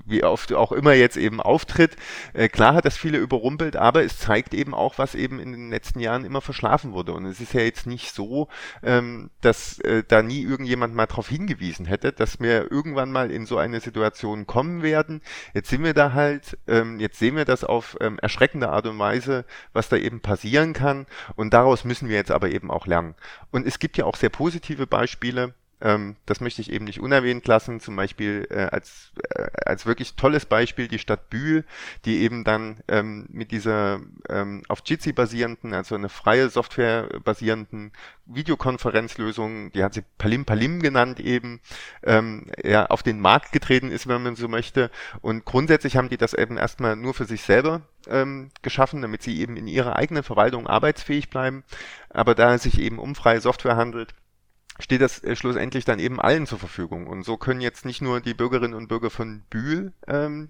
[0.05, 1.95] wie oft auch immer jetzt eben auftritt.
[2.33, 5.69] Äh, klar hat das viele überrumpelt, aber es zeigt eben auch, was eben in den
[5.69, 7.13] letzten Jahren immer verschlafen wurde.
[7.13, 8.47] Und es ist ja jetzt nicht so,
[8.83, 13.45] ähm, dass äh, da nie irgendjemand mal darauf hingewiesen hätte, dass wir irgendwann mal in
[13.45, 15.21] so eine Situation kommen werden.
[15.53, 18.99] Jetzt sind wir da halt, ähm, jetzt sehen wir das auf ähm, erschreckende Art und
[18.99, 21.05] Weise, was da eben passieren kann.
[21.35, 23.15] Und daraus müssen wir jetzt aber eben auch lernen.
[23.51, 27.47] Und es gibt ja auch sehr positive Beispiele ähm, das möchte ich eben nicht unerwähnt
[27.47, 27.79] lassen.
[27.79, 31.63] Zum Beispiel äh, als, äh, als wirklich tolles Beispiel die Stadt Bühl,
[32.05, 37.91] die eben dann ähm, mit dieser ähm, auf Jitsi basierenden, also eine freie Software basierenden
[38.25, 41.61] Videokonferenzlösung, die hat sie Palim Palim genannt eben,
[42.03, 44.91] ähm, ja, auf den Markt getreten ist, wenn man so möchte.
[45.21, 49.39] Und grundsätzlich haben die das eben erstmal nur für sich selber ähm, geschaffen, damit sie
[49.39, 51.63] eben in ihrer eigenen Verwaltung arbeitsfähig bleiben.
[52.09, 54.13] Aber da es sich eben um freie Software handelt,
[54.79, 57.07] steht das äh, schlussendlich dann eben allen zur Verfügung.
[57.07, 60.49] Und so können jetzt nicht nur die Bürgerinnen und Bürger von Bühl ähm,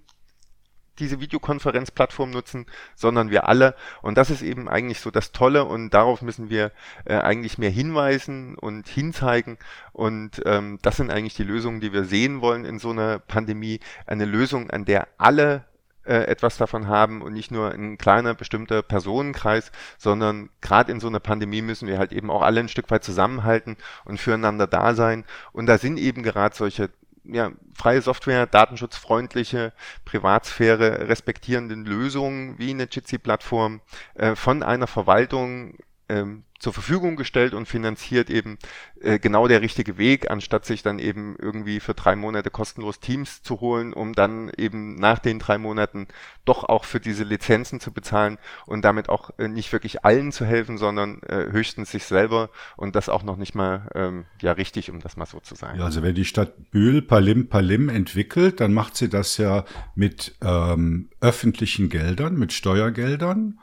[0.99, 2.65] diese Videokonferenzplattform nutzen,
[2.95, 3.75] sondern wir alle.
[4.01, 6.71] Und das ist eben eigentlich so das Tolle und darauf müssen wir
[7.05, 9.57] äh, eigentlich mehr hinweisen und hinzeigen.
[9.93, 13.79] Und ähm, das sind eigentlich die Lösungen, die wir sehen wollen in so einer Pandemie.
[14.05, 15.65] Eine Lösung, an der alle
[16.09, 21.07] äh, etwas davon haben und nicht nur ein kleiner bestimmter Personenkreis, sondern gerade in so
[21.07, 24.95] einer Pandemie müssen wir halt eben auch alle ein Stück weit zusammenhalten und füreinander da
[24.95, 25.23] sein.
[25.51, 26.89] Und da sind eben gerade solche
[27.25, 29.71] ja, freie Software, datenschutzfreundliche,
[30.03, 33.81] Privatsphäre respektierenden Lösungen wie eine Jitsi-Plattform
[34.15, 35.75] äh, von einer Verwaltung
[36.09, 38.57] ähm, zur Verfügung gestellt und finanziert eben
[38.99, 43.41] äh, genau der richtige Weg, anstatt sich dann eben irgendwie für drei Monate kostenlos Teams
[43.41, 46.07] zu holen, um dann eben nach den drei Monaten
[46.43, 50.45] doch auch für diese Lizenzen zu bezahlen und damit auch äh, nicht wirklich allen zu
[50.45, 54.91] helfen, sondern äh, höchstens sich selber und das auch noch nicht mal ähm, ja richtig,
[54.91, 55.79] um das mal so zu sagen.
[55.79, 59.63] Ja, also wenn die Stadt Bühl Palim Palim entwickelt, dann macht sie das ja
[59.95, 63.59] mit ähm, öffentlichen Geldern, mit Steuergeldern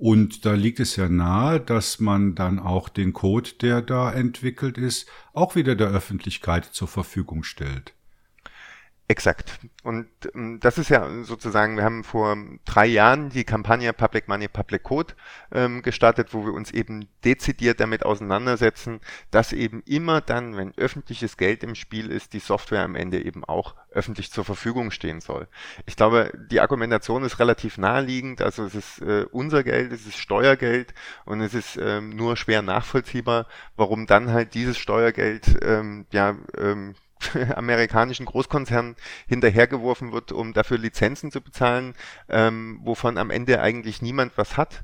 [0.00, 4.78] und da liegt es ja nahe, dass man dann auch den Code, der da entwickelt
[4.78, 7.92] ist, auch wieder der Öffentlichkeit zur Verfügung stellt.
[9.10, 9.58] Exakt.
[9.82, 10.06] Und
[10.36, 14.84] ähm, das ist ja sozusagen, wir haben vor drei Jahren die Kampagne Public Money, Public
[14.84, 15.14] Code
[15.50, 19.00] ähm, gestartet, wo wir uns eben dezidiert damit auseinandersetzen,
[19.32, 23.44] dass eben immer dann, wenn öffentliches Geld im Spiel ist, die Software am Ende eben
[23.44, 25.48] auch öffentlich zur Verfügung stehen soll.
[25.86, 28.40] Ich glaube, die Argumentation ist relativ naheliegend.
[28.40, 30.94] Also es ist äh, unser Geld, es ist Steuergeld
[31.24, 36.94] und es ist ähm, nur schwer nachvollziehbar, warum dann halt dieses Steuergeld ähm, ja ähm,
[37.56, 38.96] amerikanischen Großkonzernen
[39.26, 41.94] hinterhergeworfen wird, um dafür Lizenzen zu bezahlen,
[42.28, 44.82] ähm, wovon am Ende eigentlich niemand was hat.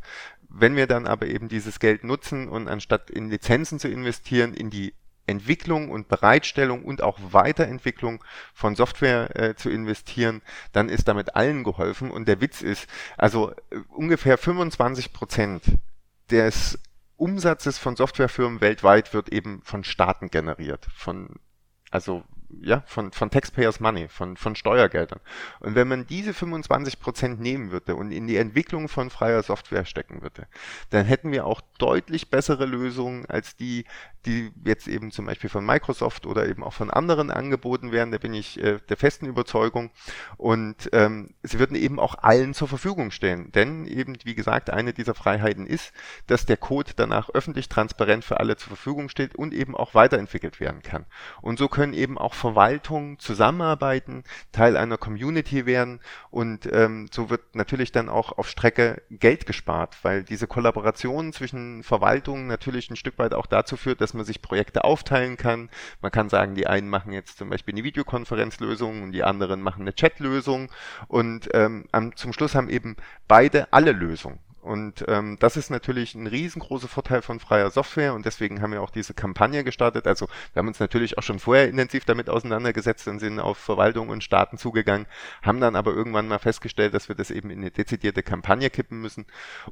[0.49, 4.71] Wenn wir dann aber eben dieses Geld nutzen und anstatt in Lizenzen zu investieren, in
[4.71, 4.95] die
[5.27, 8.23] Entwicklung und Bereitstellung und auch Weiterentwicklung
[8.55, 10.41] von Software äh, zu investieren,
[10.73, 12.11] dann ist damit allen geholfen.
[12.11, 15.63] Und der Witz ist, also äh, ungefähr 25 Prozent
[16.31, 16.79] des
[17.17, 21.37] Umsatzes von Softwarefirmen weltweit wird eben von Staaten generiert, von
[21.93, 22.25] also
[22.61, 25.21] ja, von, von Taxpayers Money, von, von Steuergeldern.
[25.61, 29.85] Und wenn man diese 25 Prozent nehmen würde und in die Entwicklung von freier Software
[29.85, 30.47] stecken würde,
[30.91, 33.85] dann hätten wir auch deutlich bessere Lösungen als die,
[34.25, 38.11] die jetzt eben zum Beispiel von Microsoft oder eben auch von anderen angeboten werden.
[38.13, 39.91] Da bin ich äh, der festen Überzeugung.
[40.37, 43.53] Und ähm, sie würden eben auch allen zur Verfügung stellen.
[43.53, 45.93] Denn eben, wie gesagt, eine dieser Freiheiten ist,
[46.27, 50.61] dass der Code danach öffentlich transparent für alle zur Verfügung steht und eben auch weiterentwickelt
[50.61, 51.07] werden kann.
[51.43, 54.23] Und so können eben auch Verwaltungen zusammenarbeiten,
[54.53, 59.97] Teil einer Community werden und ähm, so wird natürlich dann auch auf Strecke Geld gespart,
[60.03, 64.43] weil diese Kollaboration zwischen Verwaltungen natürlich ein Stück weit auch dazu führt, dass man sich
[64.43, 65.71] Projekte aufteilen kann.
[66.01, 69.83] Man kann sagen, die einen machen jetzt zum Beispiel eine Videokonferenzlösung und die anderen machen
[69.83, 70.71] eine Chatlösung
[71.09, 74.46] und ähm, zum Schluss haben eben beide alle Lösungen.
[74.67, 78.83] Und ähm, das ist natürlich ein riesengroßer Vorteil von freier Software und deswegen haben wir
[78.83, 80.09] auch diese Kampagne gestartet.
[80.09, 84.09] Also wir haben uns natürlich auch schon vorher intensiv damit auseinandergesetzt und sind auf Verwaltung
[84.09, 85.07] und Staaten zugegangen,
[85.43, 89.01] haben dann aber irgendwann mal festgestellt, dass wir das eben in eine dezidierte Kampagne kippen
[89.01, 89.27] müssen.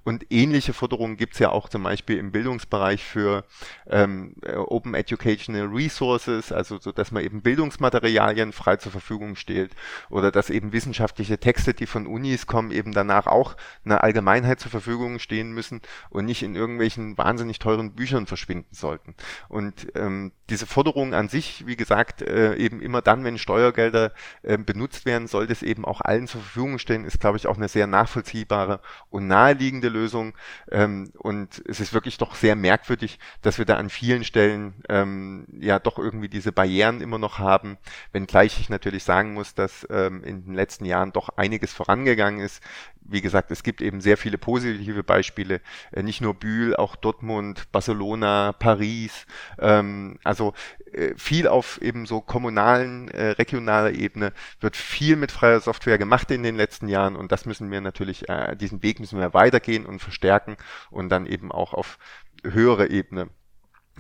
[0.04, 3.44] Und ähnliche Forderungen gibt's ja auch zum Beispiel im Bildungsbereich für
[3.90, 9.72] ähm, Open Educational Resources, also so, dass man eben Bildungsmaterialien frei zur Verfügung stellt
[10.08, 14.70] oder dass eben wissenschaftliche Texte, die von Unis kommen, eben danach auch einer Allgemeinheit zur
[14.70, 15.80] Verfügung Verfügung stehen müssen
[16.10, 19.14] und nicht in irgendwelchen wahnsinnig teuren Büchern verschwinden sollten.
[19.48, 24.12] Und ähm, diese Forderung an sich, wie gesagt, äh, eben immer dann, wenn Steuergelder
[24.42, 27.56] äh, benutzt werden, sollte es eben auch allen zur Verfügung stehen, ist, glaube ich, auch
[27.56, 28.80] eine sehr nachvollziehbare
[29.10, 30.34] und naheliegende Lösung.
[30.70, 35.46] Ähm, und es ist wirklich doch sehr merkwürdig, dass wir da an vielen Stellen ähm,
[35.58, 37.78] ja doch irgendwie diese Barrieren immer noch haben,
[38.12, 42.62] wenngleich ich natürlich sagen muss, dass ähm, in den letzten Jahren doch einiges vorangegangen ist
[43.06, 44.73] wie gesagt, es gibt eben sehr viele positive
[45.04, 45.60] Beispiele,
[45.92, 49.26] äh, nicht nur Bühl, auch Dortmund, Barcelona, Paris,
[49.58, 50.54] ähm, also
[50.92, 56.30] äh, viel auf eben so kommunalen, äh, regionaler Ebene wird viel mit freier Software gemacht
[56.30, 59.86] in den letzten Jahren und das müssen wir natürlich, äh, diesen Weg müssen wir weitergehen
[59.86, 60.56] und verstärken
[60.90, 61.98] und dann eben auch auf
[62.42, 63.28] höhere Ebene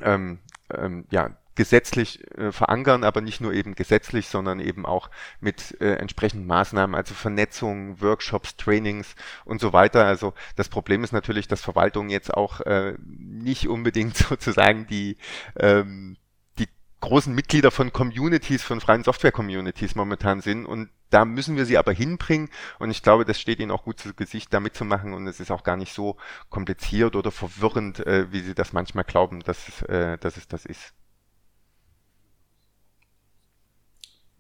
[0.02, 0.40] ähm,
[0.72, 5.94] ähm, ja, gesetzlich äh, verankern, aber nicht nur eben gesetzlich, sondern eben auch mit äh,
[5.94, 10.04] entsprechenden Maßnahmen, also Vernetzung, Workshops, Trainings und so weiter.
[10.04, 15.16] Also das Problem ist natürlich, dass Verwaltungen jetzt auch äh, nicht unbedingt sozusagen die
[15.58, 16.16] ähm,
[16.58, 16.68] die
[17.00, 21.92] großen Mitglieder von Communities, von freien Software-Communities momentan sind und da müssen wir sie aber
[21.92, 22.48] hinbringen
[22.80, 25.52] und ich glaube, das steht ihnen auch gut zu Gesicht, da mitzumachen und es ist
[25.52, 26.16] auch gar nicht so
[26.50, 30.94] kompliziert oder verwirrend, äh, wie sie das manchmal glauben, dass, äh, dass es das ist.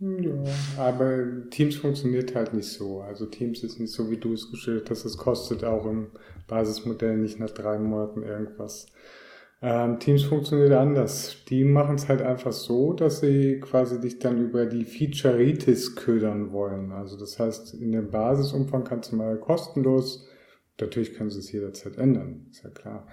[0.00, 0.32] Ja,
[0.76, 3.00] aber Teams funktioniert halt nicht so.
[3.00, 5.04] Also Teams ist nicht so, wie du es geschildert hast.
[5.04, 6.08] Es kostet auch im
[6.48, 8.86] Basismodell nicht nach drei Monaten irgendwas.
[9.62, 11.44] Ähm, Teams funktioniert anders.
[11.48, 16.52] Die machen es halt einfach so, dass sie quasi dich dann über die Featureitis ködern
[16.52, 16.92] wollen.
[16.92, 20.28] Also das heißt, in dem Basisumfang kannst du mal kostenlos,
[20.78, 23.06] natürlich können sie es jederzeit ändern, ist ja klar.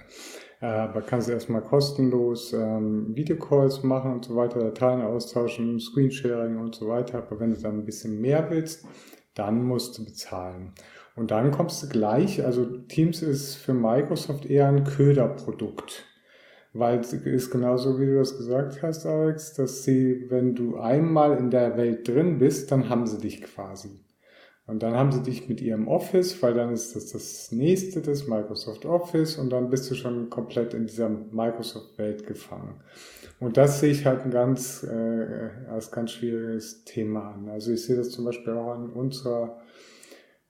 [0.62, 6.76] Aber kannst du erstmal kostenlos ähm, Videocalls machen und so weiter, Dateien austauschen, Screensharing und
[6.76, 7.18] so weiter.
[7.18, 8.86] Aber wenn du dann ein bisschen mehr willst,
[9.34, 10.74] dann musst du bezahlen.
[11.16, 16.06] Und dann kommst du gleich, also Teams ist für Microsoft eher ein Köderprodukt.
[16.74, 21.38] Weil es ist genauso, wie du das gesagt hast, Alex, dass sie, wenn du einmal
[21.38, 24.00] in der Welt drin bist, dann haben sie dich quasi.
[24.68, 28.28] Und dann haben sie dich mit ihrem Office, weil dann ist das das nächste, das
[28.28, 32.76] Microsoft Office, und dann bist du schon komplett in dieser Microsoft-Welt gefangen.
[33.40, 37.50] Und das sehe ich halt ein ganz, äh, als ganz schwieriges Thema an.
[37.50, 39.58] Also ich sehe das zum Beispiel auch an unserer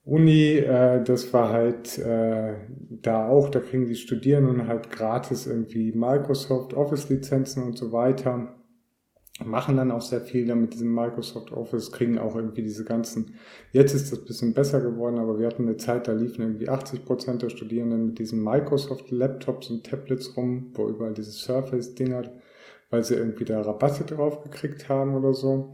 [0.03, 2.55] Uni, äh, das war halt äh,
[2.89, 8.60] da auch, da kriegen die Studierenden halt gratis irgendwie Microsoft Office-Lizenzen und so weiter
[9.45, 13.35] machen dann auch sehr viel damit diesem Microsoft Office, kriegen auch irgendwie diese ganzen,
[13.71, 17.05] jetzt ist das bisschen besser geworden, aber wir hatten eine Zeit, da liefen irgendwie 80
[17.05, 22.31] Prozent der Studierenden mit diesen Microsoft Laptops und Tablets rum, wo überall diese Surface-Dinger,
[22.89, 25.73] weil sie irgendwie da Rabatte drauf gekriegt haben oder so.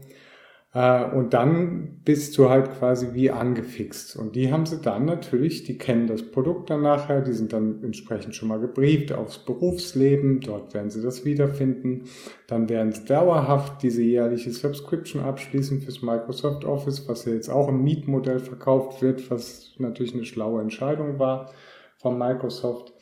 [0.74, 4.16] Äh, und dann bist du halt quasi wie angefixt.
[4.16, 7.82] Und die haben sie dann natürlich, die kennen das Produkt dann nachher, die sind dann
[7.82, 12.04] entsprechend schon mal gebrieft aufs Berufsleben, dort werden sie das wiederfinden.
[12.46, 17.68] Dann werden sie dauerhaft diese jährliche Subscription abschließen fürs Microsoft Office, was ja jetzt auch
[17.68, 21.50] im Mietmodell verkauft wird, was natürlich eine schlaue Entscheidung war
[21.96, 22.92] von Microsoft.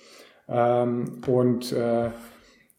[0.48, 2.10] Ähm, und äh,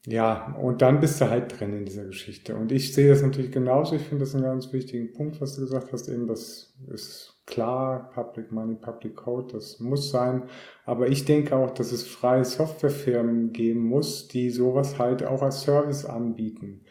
[0.09, 2.55] ja, und dann bist du halt drin in dieser Geschichte.
[2.55, 3.95] Und ich sehe das natürlich genauso.
[3.95, 8.09] Ich finde das einen ganz wichtigen Punkt, was du gesagt hast, eben, das ist klar,
[8.13, 10.43] Public Money, Public Code, das muss sein.
[10.85, 15.63] Aber ich denke auch, dass es freie Softwarefirmen geben muss, die sowas halt auch als
[15.63, 16.85] Service anbieten.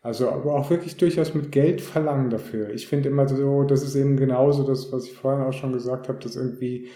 [0.00, 2.70] Also aber auch wirklich durchaus mit Geld verlangen dafür.
[2.70, 6.08] Ich finde immer so, das ist eben genauso das, was ich vorhin auch schon gesagt
[6.08, 6.88] habe, dass irgendwie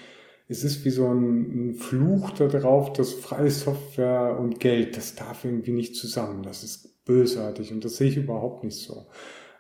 [0.49, 5.15] es ist wie so ein, ein Fluch da drauf, dass freie Software und Geld, das
[5.15, 6.43] darf irgendwie nicht zusammen.
[6.43, 9.07] Das ist bösartig und das sehe ich überhaupt nicht so.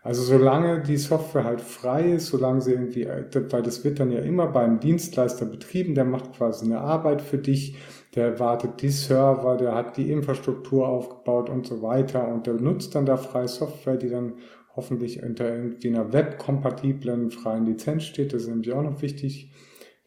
[0.02, 4.20] Also solange die Software halt frei ist, solange sie irgendwie, weil das wird dann ja
[4.20, 7.76] immer beim Dienstleister betrieben, der macht quasi eine Arbeit für dich,
[8.14, 12.94] der wartet die Server, der hat die Infrastruktur aufgebaut und so weiter und der nutzt
[12.94, 14.34] dann da freie Software, die dann
[14.74, 18.32] hoffentlich unter irgendwie einer webkompatiblen freien Lizenz steht.
[18.32, 19.50] Das ist nämlich auch noch wichtig,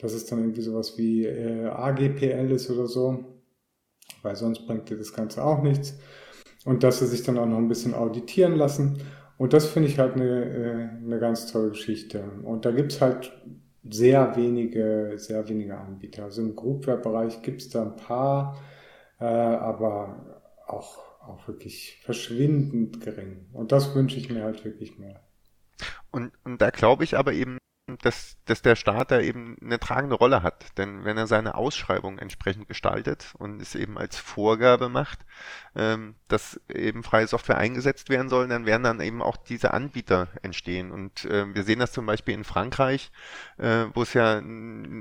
[0.01, 3.23] dass es dann irgendwie sowas wie äh, AGPL ist oder so,
[4.23, 5.97] weil sonst bringt dir das Ganze auch nichts.
[6.65, 8.99] Und dass sie sich dann auch noch ein bisschen auditieren lassen.
[9.37, 12.23] Und das finde ich halt eine, äh, eine ganz tolle Geschichte.
[12.43, 13.31] Und da gibt's halt
[13.89, 16.25] sehr wenige, sehr wenige Anbieter.
[16.25, 18.59] Also im Groupware-Bereich gibt's da ein paar,
[19.19, 23.47] äh, aber auch, auch wirklich verschwindend gering.
[23.53, 25.21] Und das wünsche ich mir halt wirklich mehr.
[26.11, 27.57] Und, und da glaube ich aber eben,
[28.01, 30.77] dass, dass der Staat da eben eine tragende Rolle hat.
[30.77, 35.19] Denn wenn er seine Ausschreibung entsprechend gestaltet und es eben als Vorgabe macht,
[35.75, 40.29] ähm, dass eben freie Software eingesetzt werden soll, dann werden dann eben auch diese Anbieter
[40.41, 40.91] entstehen.
[40.91, 43.11] Und äh, wir sehen das zum Beispiel in Frankreich,
[43.57, 44.41] äh, wo es ja,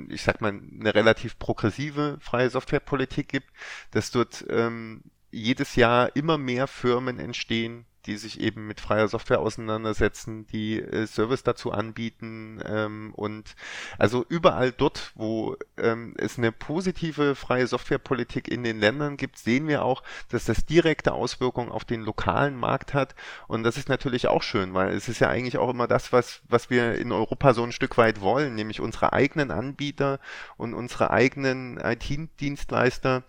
[0.08, 3.48] ich sag mal, eine relativ progressive freie Softwarepolitik gibt,
[3.92, 9.40] dass dort ähm, jedes Jahr immer mehr Firmen entstehen, die sich eben mit freier Software
[9.40, 13.54] auseinandersetzen, die äh, Service dazu anbieten ähm, und
[13.98, 19.68] also überall dort, wo ähm, es eine positive freie Softwarepolitik in den Ländern gibt, sehen
[19.68, 23.14] wir auch, dass das direkte Auswirkungen auf den lokalen Markt hat.
[23.46, 26.40] Und das ist natürlich auch schön, weil es ist ja eigentlich auch immer das, was
[26.48, 30.20] was wir in Europa so ein Stück weit wollen, nämlich unsere eigenen Anbieter
[30.56, 33.24] und unsere eigenen IT-Dienstleister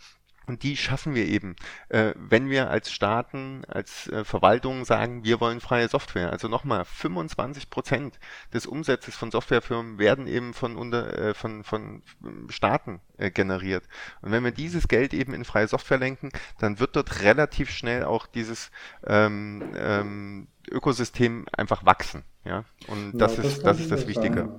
[0.48, 1.56] und die schaffen wir eben,
[1.90, 6.32] äh, wenn wir als Staaten, als äh, Verwaltungen sagen, wir wollen freie Software.
[6.32, 8.20] Also nochmal, 25 Prozent
[8.54, 12.02] des Umsatzes von Softwarefirmen werden eben von, unter, äh, von, von
[12.50, 13.84] Staaten generiert.
[14.22, 18.04] Und wenn wir dieses Geld eben in freie Software lenken, dann wird dort relativ schnell
[18.04, 18.72] auch dieses
[19.06, 22.24] ähm, ähm, Ökosystem einfach wachsen.
[22.44, 24.50] Ja, und das ja, ist das, ist das Wichtige.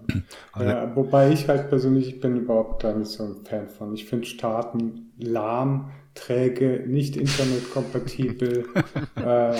[0.58, 3.92] Ja, wobei ich halt persönlich, ich bin überhaupt da nicht so ein Fan von.
[3.94, 8.66] Ich finde Staaten lahm, träge, nicht internetkompatibel.
[9.16, 9.54] äh,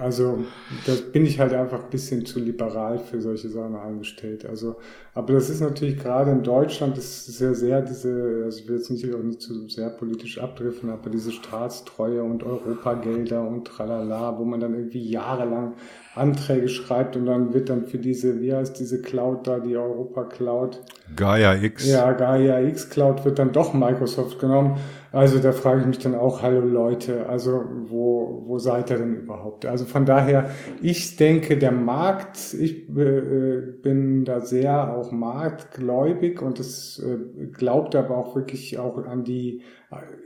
[0.00, 0.44] also
[0.86, 4.46] da bin ich halt einfach ein bisschen zu liberal für solche Sachen eingestellt.
[4.46, 4.76] Also,
[5.14, 8.76] aber das ist natürlich gerade in Deutschland, das ist ja sehr diese, also ich will
[8.76, 14.38] jetzt nicht, auch nicht zu sehr politisch abdriften, aber diese Staatstreue und Europagelder und tralala,
[14.38, 15.74] wo man dann irgendwie jahrelang
[16.18, 20.24] Anträge schreibt und dann wird dann für diese, wie heißt diese Cloud da, die Europa
[20.24, 20.80] Cloud?
[21.16, 21.88] Gaia X.
[21.88, 24.76] Ja, Gaia X Cloud wird dann doch Microsoft genommen.
[25.10, 29.16] Also da frage ich mich dann auch, hallo Leute, also wo, wo seid ihr denn
[29.16, 29.64] überhaupt?
[29.64, 30.50] Also von daher,
[30.82, 37.96] ich denke, der Markt, ich äh, bin da sehr auch marktgläubig und es äh, glaubt
[37.96, 39.62] aber auch wirklich auch an die,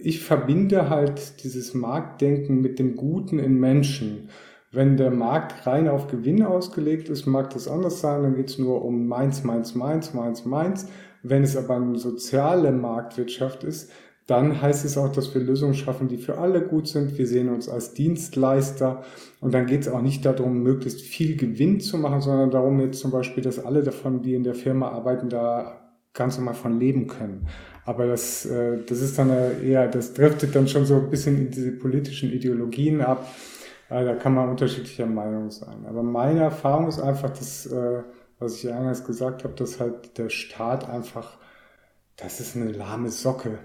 [0.01, 4.31] ich verbinde halt dieses Marktdenken mit dem Guten in Menschen.
[4.73, 8.59] Wenn der Markt rein auf Gewinn ausgelegt ist, mag das anders sein, dann geht es
[8.59, 10.89] nur um meins, meins, meins, meins, meins.
[11.23, 13.93] Wenn es aber eine soziale Marktwirtschaft ist,
[14.27, 17.19] dann heißt es auch, dass wir Lösungen schaffen, die für alle gut sind.
[17.19, 19.03] Wir sehen uns als Dienstleister
[19.41, 23.01] und dann geht es auch nicht darum, möglichst viel Gewinn zu machen, sondern darum jetzt
[23.01, 25.83] zum Beispiel, dass alle davon, die in der Firma arbeiten, da
[26.15, 27.47] ganz normal von leben können.
[27.85, 29.31] Aber das, äh, das ist dann
[29.63, 33.27] eher, das driftet dann schon so ein bisschen in diese politischen Ideologien ab.
[33.93, 35.85] Äh, da kann man unterschiedlicher Meinung sein.
[35.87, 38.03] Aber meine Erfahrung ist einfach, dass, äh,
[38.39, 41.39] was ich eingangs gesagt habe, dass halt der Staat einfach,
[42.17, 43.59] das ist eine lahme Socke.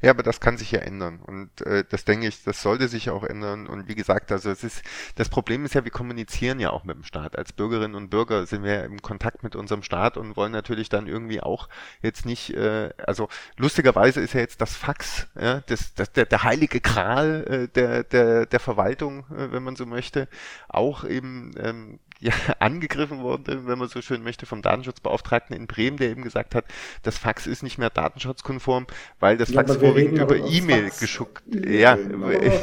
[0.00, 3.10] Ja, aber das kann sich ja ändern und äh, das denke ich, das sollte sich
[3.10, 4.82] auch ändern und wie gesagt, also es ist
[5.16, 7.36] das Problem ist ja, wir kommunizieren ja auch mit dem Staat.
[7.36, 11.06] Als Bürgerinnen und Bürger sind wir im Kontakt mit unserem Staat und wollen natürlich dann
[11.06, 11.68] irgendwie auch
[12.02, 16.42] jetzt nicht, äh, also lustigerweise ist ja jetzt das Fax, ja, das, das der, der
[16.42, 20.28] heilige Kral äh, der der der Verwaltung, äh, wenn man so möchte,
[20.68, 25.96] auch eben ähm, ja, angegriffen worden, wenn man so schön möchte, vom Datenschutzbeauftragten in Bremen,
[25.96, 26.64] der eben gesagt hat,
[27.02, 28.86] das Fax ist nicht mehr datenschutzkonform,
[29.20, 31.42] weil das ja, Fax vorwiegend über E-Mail geschuckt.
[31.66, 31.98] Ja,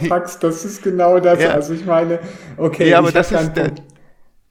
[0.07, 1.41] Fax, das ist genau das.
[1.41, 1.51] Ja.
[1.51, 2.19] Also ich meine,
[2.57, 3.71] okay, ja, aber das ist der,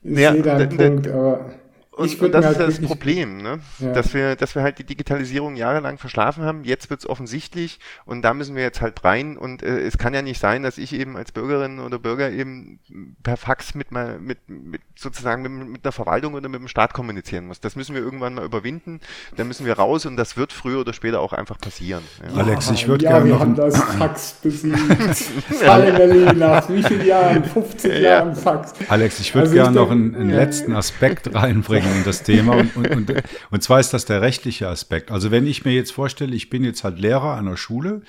[0.02, 1.61] ich ja, sehe deinen Punkt, aber
[1.94, 3.60] und, und das halt ist das Problem, ne?
[3.78, 3.92] Ja.
[3.92, 6.64] dass wir, dass wir halt die Digitalisierung jahrelang verschlafen haben.
[6.64, 9.36] Jetzt wird es offensichtlich und da müssen wir jetzt halt rein.
[9.36, 12.78] Und äh, es kann ja nicht sein, dass ich eben als Bürgerin oder Bürger eben
[13.22, 16.94] per Fax mit, mal, mit, mit sozusagen mit, mit einer Verwaltung oder mit dem Staat
[16.94, 17.60] kommunizieren muss.
[17.60, 19.00] Das müssen wir irgendwann mal überwinden.
[19.36, 22.02] Da müssen wir raus und das wird früher oder später auch einfach passieren.
[22.26, 22.40] Ja.
[22.40, 24.78] Alex, ich würde ja, gerne wir haben das Fax besiegt.
[25.62, 27.44] Nach wie vielen Jahren?
[27.44, 28.72] 50 Jahren Fax.
[28.88, 32.56] Alex, ich würde also gerne noch einen, einen letzten Aspekt reinbringen in das Thema.
[32.56, 33.12] Und, und, und,
[33.50, 35.10] und zwar ist das der rechtliche Aspekt.
[35.10, 38.02] Also wenn ich mir jetzt vorstelle, ich bin jetzt halt Lehrer der Schule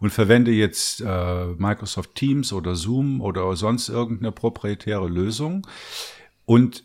[0.00, 5.66] und verwende jetzt äh, Microsoft Teams oder Zoom oder sonst irgendeine proprietäre Lösung
[6.44, 6.84] und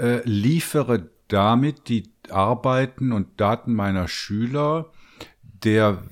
[0.00, 4.92] äh, liefere damit die Arbeiten und Daten meiner Schüler
[5.42, 6.02] der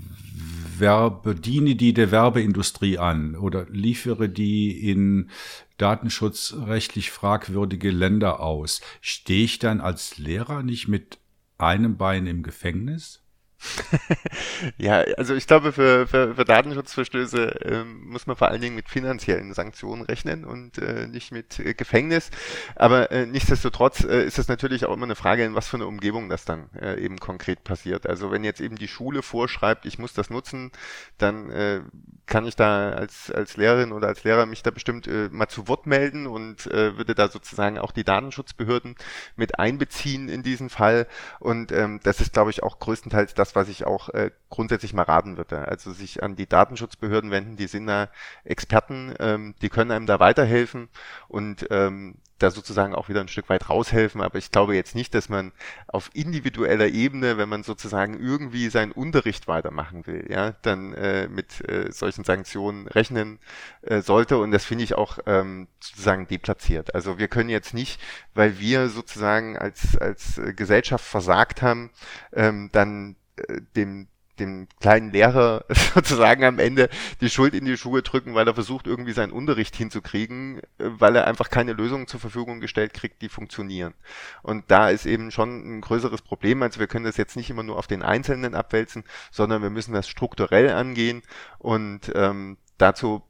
[0.78, 5.30] Werbe, diene die der Werbeindustrie an oder liefere die in
[5.78, 8.80] datenschutzrechtlich fragwürdige Länder aus.
[9.00, 11.18] Stehe ich dann als Lehrer nicht mit
[11.58, 13.24] einem Bein im Gefängnis?
[14.78, 18.88] ja, also ich glaube, für, für, für Datenschutzverstöße ähm, muss man vor allen Dingen mit
[18.88, 22.30] finanziellen Sanktionen rechnen und äh, nicht mit äh, Gefängnis.
[22.76, 25.86] Aber äh, nichtsdestotrotz äh, ist es natürlich auch immer eine Frage, in was für eine
[25.86, 28.06] Umgebung das dann äh, eben konkret passiert.
[28.06, 30.70] Also wenn jetzt eben die Schule vorschreibt, ich muss das nutzen,
[31.18, 31.80] dann äh,
[32.26, 35.68] kann ich da als, als Lehrerin oder als Lehrer mich da bestimmt äh, mal zu
[35.68, 38.96] Wort melden und äh, würde da sozusagen auch die Datenschutzbehörden
[39.36, 41.06] mit einbeziehen in diesen Fall.
[41.38, 45.02] Und ähm, das ist, glaube ich, auch größtenteils das, was ich auch äh, grundsätzlich mal
[45.02, 45.68] raten würde.
[45.68, 48.08] Also sich an die Datenschutzbehörden wenden, die sind da
[48.44, 50.88] Experten, ähm, die können einem da weiterhelfen
[51.28, 54.20] und ähm, da sozusagen auch wieder ein Stück weit raushelfen.
[54.20, 55.52] Aber ich glaube jetzt nicht, dass man
[55.88, 61.68] auf individueller Ebene, wenn man sozusagen irgendwie seinen Unterricht weitermachen will, ja, dann äh, mit
[61.68, 63.38] äh, solchen Sanktionen rechnen
[63.82, 64.38] äh, sollte.
[64.38, 66.94] Und das finde ich auch ähm, sozusagen deplatziert.
[66.94, 68.00] Also wir können jetzt nicht,
[68.34, 71.90] weil wir sozusagen als, als Gesellschaft versagt haben,
[72.32, 74.08] ähm, dann äh, dem
[74.38, 75.64] dem kleinen Lehrer
[75.94, 76.88] sozusagen am Ende
[77.20, 81.16] die Schuld in die Schuhe drücken, weil er versucht, irgendwie seinen Unterricht hinzukriegen, äh, weil
[81.16, 83.94] er einfach keine Lösungen zur Verfügung gestellt kriegt, die funktionieren.
[84.42, 86.62] Und da ist eben schon ein größeres Problem.
[86.62, 89.94] Also wir können das jetzt nicht immer nur auf den Einzelnen abwälzen, sondern wir müssen
[89.94, 91.22] das strukturell angehen
[91.58, 93.22] und ähm, dazu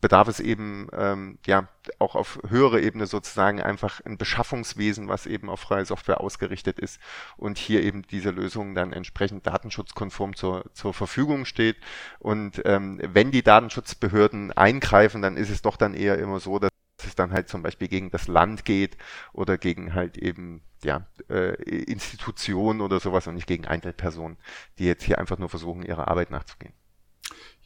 [0.00, 1.68] bedarf es eben ähm, ja
[1.98, 7.00] auch auf höhere Ebene sozusagen einfach ein Beschaffungswesen, was eben auf freie Software ausgerichtet ist
[7.36, 11.76] und hier eben diese Lösung dann entsprechend datenschutzkonform zur, zur Verfügung steht.
[12.18, 16.70] Und ähm, wenn die Datenschutzbehörden eingreifen, dann ist es doch dann eher immer so, dass
[17.04, 18.96] es dann halt zum Beispiel gegen das Land geht
[19.32, 24.36] oder gegen halt eben ja, äh, Institutionen oder sowas und nicht gegen Einzelpersonen,
[24.78, 26.72] die jetzt hier einfach nur versuchen, ihrer Arbeit nachzugehen.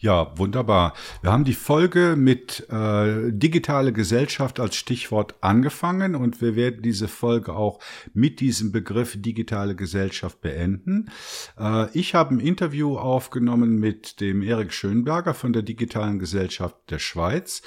[0.03, 0.94] Ja, wunderbar.
[1.20, 7.07] Wir haben die Folge mit äh, digitale Gesellschaft als Stichwort angefangen und wir werden diese
[7.07, 7.78] Folge auch
[8.12, 11.09] mit diesem Begriff digitale Gesellschaft beenden.
[11.57, 16.98] Äh, ich habe ein Interview aufgenommen mit dem Erik Schönberger von der Digitalen Gesellschaft der
[16.98, 17.62] Schweiz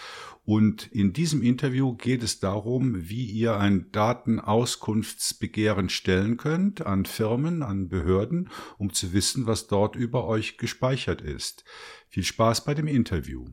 [0.45, 7.63] und in diesem Interview geht es darum, wie ihr ein Datenauskunftsbegehren stellen könnt an Firmen,
[7.63, 11.65] an Behörden, um zu wissen, was dort über euch gespeichert ist.
[12.09, 13.45] Viel Spaß bei dem Interview.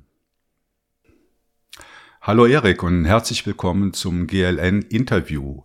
[2.20, 5.62] Hallo Erik und herzlich willkommen zum GLN Interview.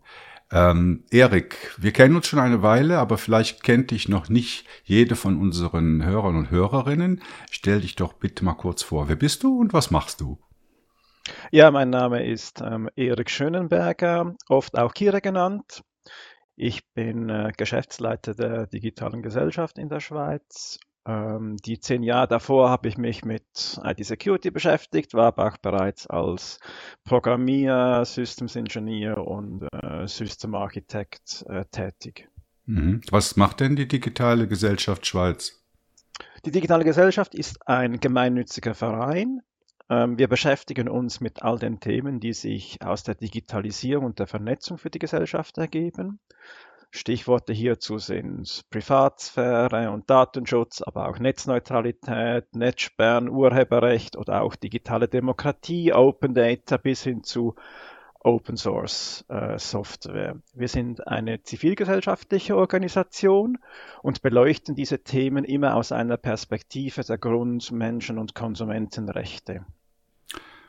[0.50, 5.18] Ähm, Erik, wir kennen uns schon eine Weile, aber vielleicht kennt dich noch nicht jede
[5.18, 7.22] von unseren Hörern und Hörerinnen.
[7.52, 9.10] Stell dich doch bitte mal kurz vor.
[9.10, 10.40] Wer bist du und was machst du?
[11.52, 15.82] Ja, mein Name ist ähm, Erik Schönenberger, oft auch Kira genannt.
[16.56, 22.70] Ich bin äh, Geschäftsleiter der digitalen Gesellschaft in der Schweiz ähm, die zehn Jahre davor
[22.70, 26.60] habe ich mich mit IT-Security beschäftigt, war aber auch bereits als
[27.06, 32.28] Programmierer, Systems Engineer und äh, System Architect äh, tätig.
[32.66, 33.02] Mhm.
[33.10, 35.64] Was macht denn die digitale Gesellschaft Schweiz?
[36.46, 39.42] Die digitale Gesellschaft ist ein gemeinnütziger Verein.
[39.90, 44.28] Ähm, wir beschäftigen uns mit all den Themen, die sich aus der Digitalisierung und der
[44.28, 46.20] Vernetzung für die Gesellschaft ergeben.
[46.92, 55.94] Stichworte hierzu sind Privatsphäre und Datenschutz, aber auch Netzneutralität, Netzsperren, Urheberrecht oder auch digitale Demokratie,
[55.94, 57.56] Open Data bis hin zu
[58.20, 60.42] Open Source äh, Software.
[60.54, 63.58] Wir sind eine zivilgesellschaftliche Organisation
[64.02, 69.66] und beleuchten diese Themen immer aus einer Perspektive der Grund-, Menschen- und Konsumentenrechte.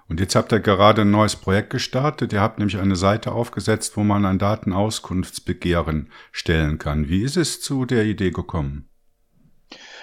[0.08, 2.32] Und jetzt habt ihr gerade ein neues Projekt gestartet.
[2.32, 7.08] Ihr habt nämlich eine Seite aufgesetzt, wo man ein Datenauskunftsbegehren stellen kann.
[7.08, 8.88] Wie ist es zu der Idee gekommen?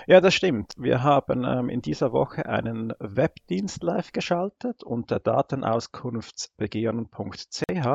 [0.08, 0.74] Ja, das stimmt.
[0.78, 7.88] Wir haben ähm, in dieser Woche einen Webdienst live geschaltet unter datenauskunftsbegehren.ch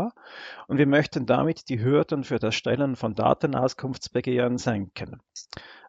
[0.67, 5.21] und wir möchten damit die Hürden für das Stellen von Datenauskunftsbegehren senken.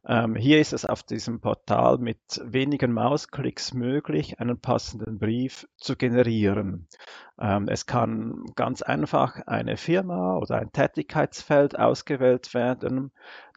[0.05, 5.95] Ähm, hier ist es auf diesem Portal mit wenigen Mausklicks möglich, einen passenden Brief zu
[5.95, 6.87] generieren.
[7.39, 13.11] Ähm, es kann ganz einfach eine Firma oder ein Tätigkeitsfeld ausgewählt werden.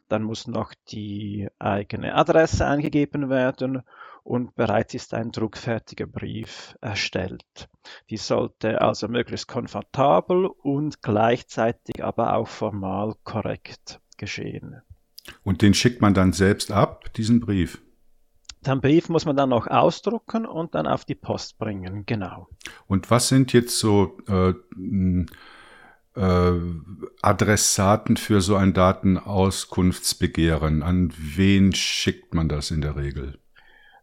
[0.07, 3.81] Dann muss noch die eigene Adresse eingegeben werden
[4.23, 7.69] und bereits ist ein druckfertiger Brief erstellt.
[8.09, 14.81] Die sollte also möglichst komfortabel und gleichzeitig aber auch formal korrekt geschehen.
[15.43, 17.81] Und den schickt man dann selbst ab, diesen Brief?
[18.65, 22.47] Den Brief muss man dann noch ausdrucken und dann auf die Post bringen, genau.
[22.87, 24.53] Und was sind jetzt so äh,
[26.15, 26.53] äh,
[27.21, 30.81] Adressaten für so ein Datenauskunftsbegehren?
[30.83, 33.39] An wen schickt man das in der Regel?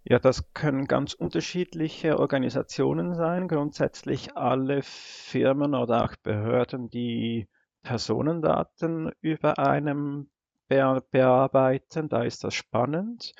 [0.04, 3.46] Ja, das können ganz unterschiedliche Organisationen sein.
[3.46, 7.48] Grundsätzlich alle Firmen oder auch Behörden, die
[7.82, 10.28] Personendaten über einem
[10.68, 12.08] bearbeiten.
[12.08, 13.34] Da ist das spannend.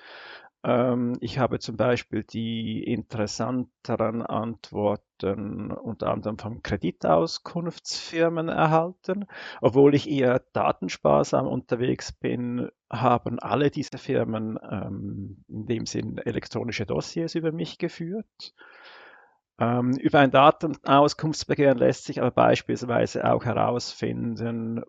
[0.65, 9.27] Ähm, ich habe zum Beispiel die interessanteren Antworten unter anderem von Kreditauskunftsfirmen erhalten.
[9.61, 16.87] Obwohl ich eher datensparsam unterwegs bin, haben alle diese Firmen ähm, in dem Sinn elektronische
[16.87, 18.55] Dossiers über mich geführt.
[19.59, 24.83] Ähm, über ein Datenauskunftsbegehren lässt sich aber beispielsweise auch herausfinden,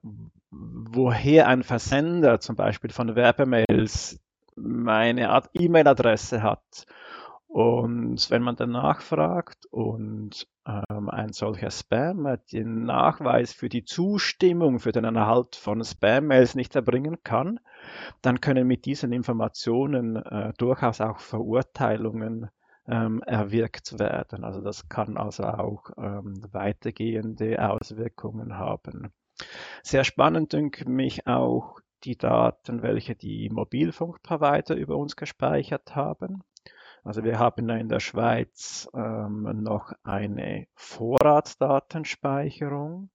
[0.49, 4.22] woher ein Versender zum Beispiel von Werbemails
[4.55, 6.85] meine E-Mail-Adresse hat.
[7.47, 14.79] Und wenn man danach fragt und ähm, ein solcher Spam den Nachweis für die Zustimmung
[14.79, 17.59] für den Erhalt von Spam-Mails nicht erbringen kann,
[18.23, 22.49] dann können mit diesen Informationen äh, durchaus auch Verurteilungen
[22.87, 24.43] ähm, erwirkt werden.
[24.43, 29.13] Also das kann also auch ähm, weitergehende Auswirkungen haben.
[29.83, 36.43] Sehr spannend dünkt mich auch die Daten, welche die Mobilfunkprovider über uns gespeichert haben.
[37.03, 43.09] Also wir haben in der Schweiz ähm, noch eine Vorratsdatenspeicherung.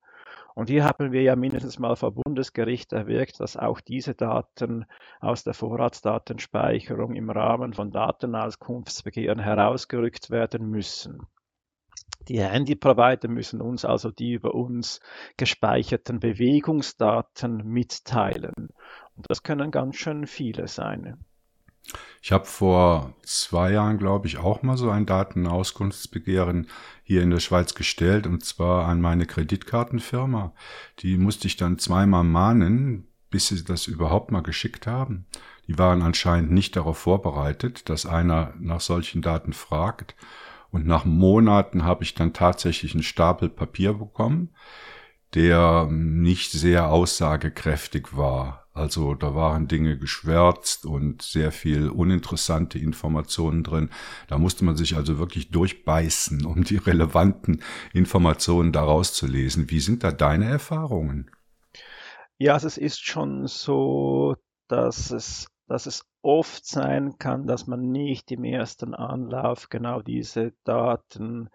[0.54, 4.84] Und hier haben wir ja mindestens mal vor Bundesgericht erwirkt, dass auch diese Daten
[5.20, 11.26] aus der Vorratsdatenspeicherung im Rahmen von Datenauskunftsbegehren herausgerückt werden müssen.
[12.26, 15.00] Die Handyprovider müssen uns also die über uns
[15.36, 18.70] gespeicherten Bewegungsdaten mitteilen.
[19.16, 21.24] Und das können ganz schön viele sein.
[22.20, 26.68] Ich habe vor zwei Jahren, glaube ich, auch mal so ein Datenauskunftsbegehren
[27.02, 30.52] hier in der Schweiz gestellt, und zwar an meine Kreditkartenfirma.
[30.98, 35.26] Die musste ich dann zweimal mahnen, bis sie das überhaupt mal geschickt haben.
[35.66, 40.14] Die waren anscheinend nicht darauf vorbereitet, dass einer nach solchen Daten fragt.
[40.70, 44.50] Und nach Monaten habe ich dann tatsächlich einen Stapel Papier bekommen,
[45.34, 48.66] der nicht sehr aussagekräftig war.
[48.72, 53.90] Also da waren Dinge geschwärzt und sehr viel uninteressante Informationen drin.
[54.28, 57.62] Da musste man sich also wirklich durchbeißen, um die relevanten
[57.92, 59.68] Informationen daraus zu lesen.
[59.70, 61.30] Wie sind da deine Erfahrungen?
[62.38, 64.36] Ja, es ist schon so,
[64.68, 70.52] dass es, dass es oft sein kann, dass man nicht im ersten Anlauf genau diese
[70.64, 71.50] Daten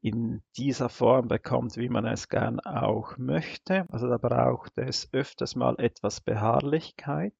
[0.00, 3.84] in dieser Form bekommt, wie man es gern auch möchte.
[3.90, 7.34] Also da braucht es öfters mal etwas Beharrlichkeit.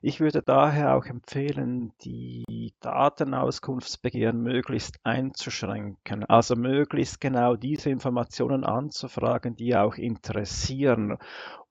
[0.00, 6.24] Ich würde daher auch empfehlen, die Datenauskunftsbegehren möglichst einzuschränken.
[6.24, 11.18] Also möglichst genau diese Informationen anzufragen, die auch interessieren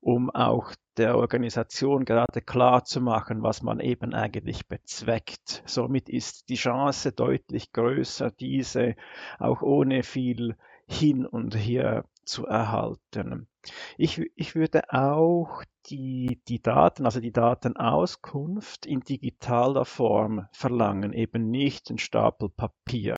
[0.03, 5.63] um auch der Organisation gerade klar zu machen, was man eben eigentlich bezweckt.
[5.65, 8.95] Somit ist die Chance deutlich größer, diese
[9.39, 10.55] auch ohne viel
[10.87, 13.47] hin und her zu erhalten.
[13.97, 21.49] Ich, ich würde auch die, die Daten, also die Datenauskunft in digitaler Form verlangen, eben
[21.49, 23.15] nicht ein Stapel Papier.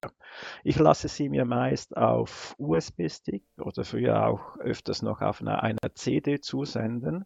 [0.63, 5.95] Ich lasse sie mir meist auf USB-Stick oder früher auch öfters noch auf einer, einer
[5.95, 7.25] CD zusenden.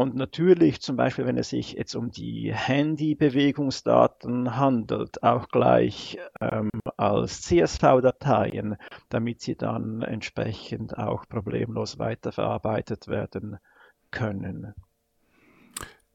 [0.00, 6.70] Und natürlich zum Beispiel, wenn es sich jetzt um die Handybewegungsdaten handelt, auch gleich ähm,
[6.96, 8.76] als CSV-Dateien,
[9.10, 13.58] damit sie dann entsprechend auch problemlos weiterverarbeitet werden
[14.10, 14.72] können.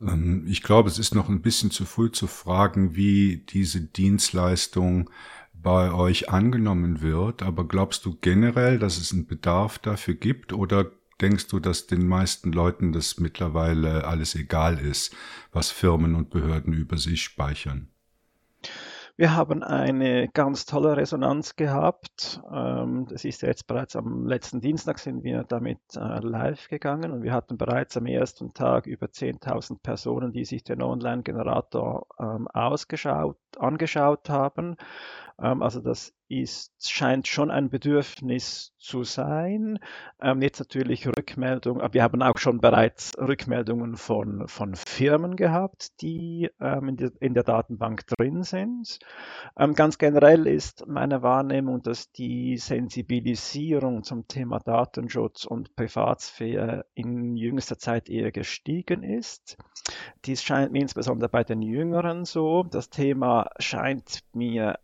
[0.02, 5.12] Ähm, ich glaube, es ist noch ein bisschen zu früh zu fragen, wie diese Dienstleistung
[5.53, 7.44] bei euch angenommen wird.
[7.44, 10.90] Aber glaubst du generell, dass es einen Bedarf dafür gibt oder
[11.22, 15.16] denkst du, dass den meisten Leuten das mittlerweile alles egal ist,
[15.52, 17.90] was Firmen und Behörden über sich speichern?
[19.18, 22.42] Wir haben eine ganz tolle Resonanz gehabt.
[22.52, 27.24] Ähm, das ist jetzt bereits am letzten Dienstag sind wir damit äh, live gegangen und
[27.24, 34.30] wir hatten bereits am ersten Tag über 10.000 Personen, die sich den Online-Generator ähm, angeschaut
[34.30, 34.76] haben.
[35.41, 39.78] Ähm, also das ist, scheint schon ein Bedürfnis zu sein.
[40.20, 46.02] Ähm, jetzt natürlich Rückmeldungen, aber wir haben auch schon bereits Rückmeldungen von, von Firmen gehabt,
[46.02, 48.99] die ähm, in, der Datenbank drin sind.
[49.56, 57.78] Ganz generell ist meine Wahrnehmung, dass die Sensibilisierung zum Thema Datenschutz und Privatsphäre in jüngster
[57.78, 59.57] Zeit eher gestiegen ist.
[60.26, 62.64] Dies scheint mir insbesondere bei den Jüngeren so.
[62.64, 64.80] Das Thema scheint mir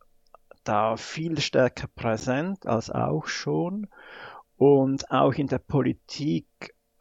[0.63, 3.87] da viel stärker präsent als auch schon.
[4.57, 6.47] Und auch in der Politik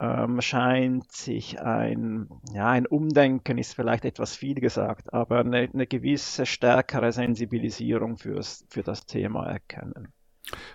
[0.01, 5.87] ähm, scheint sich ein, ja, ein Umdenken ist vielleicht etwas viel gesagt, aber eine, eine
[5.87, 10.09] gewisse stärkere Sensibilisierung fürs, für das Thema erkennen.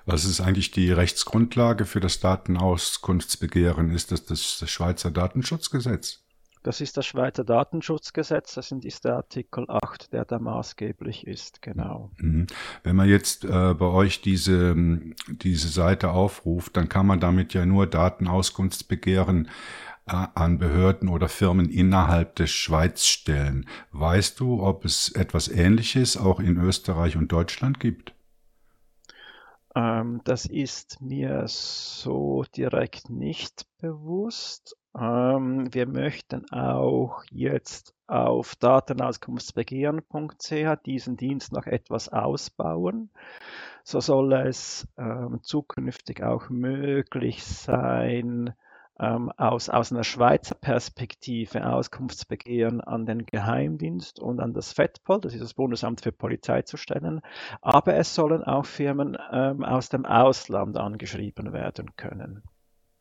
[0.05, 3.89] Was ist eigentlich die Rechtsgrundlage für das Datenauskunftsbegehren?
[3.91, 6.24] Ist das das Schweizer Datenschutzgesetz?
[6.65, 12.09] Das ist das Schweizer Datenschutzgesetz, das ist der Artikel 8, der da maßgeblich ist, genau.
[12.17, 12.47] Mhm.
[12.81, 14.75] Wenn man jetzt äh, bei euch diese,
[15.27, 19.47] diese Seite aufruft, dann kann man damit ja nur Datenauskunftsbegehren
[20.07, 23.67] äh, an Behörden oder Firmen innerhalb der Schweiz stellen.
[23.91, 28.15] Weißt du, ob es etwas Ähnliches auch in Österreich und Deutschland gibt?
[29.75, 34.75] Ähm, das ist mir so direkt nicht bewusst.
[34.97, 43.09] Ähm, wir möchten auch jetzt auf datenauskunftsbegehren.ch diesen Dienst noch etwas ausbauen.
[43.83, 48.53] So soll es ähm, zukünftig auch möglich sein,
[48.99, 55.33] ähm, aus, aus einer Schweizer Perspektive Auskunftsbegehren an den Geheimdienst und an das FEDPOL, das
[55.33, 57.19] ist das Bundesamt für Polizei, zu stellen.
[57.61, 62.43] Aber es sollen auch Firmen ähm, aus dem Ausland angeschrieben werden können.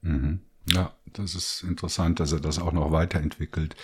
[0.00, 0.40] Mhm.
[0.66, 3.76] Ja, das ist interessant, dass er das auch noch weiterentwickelt.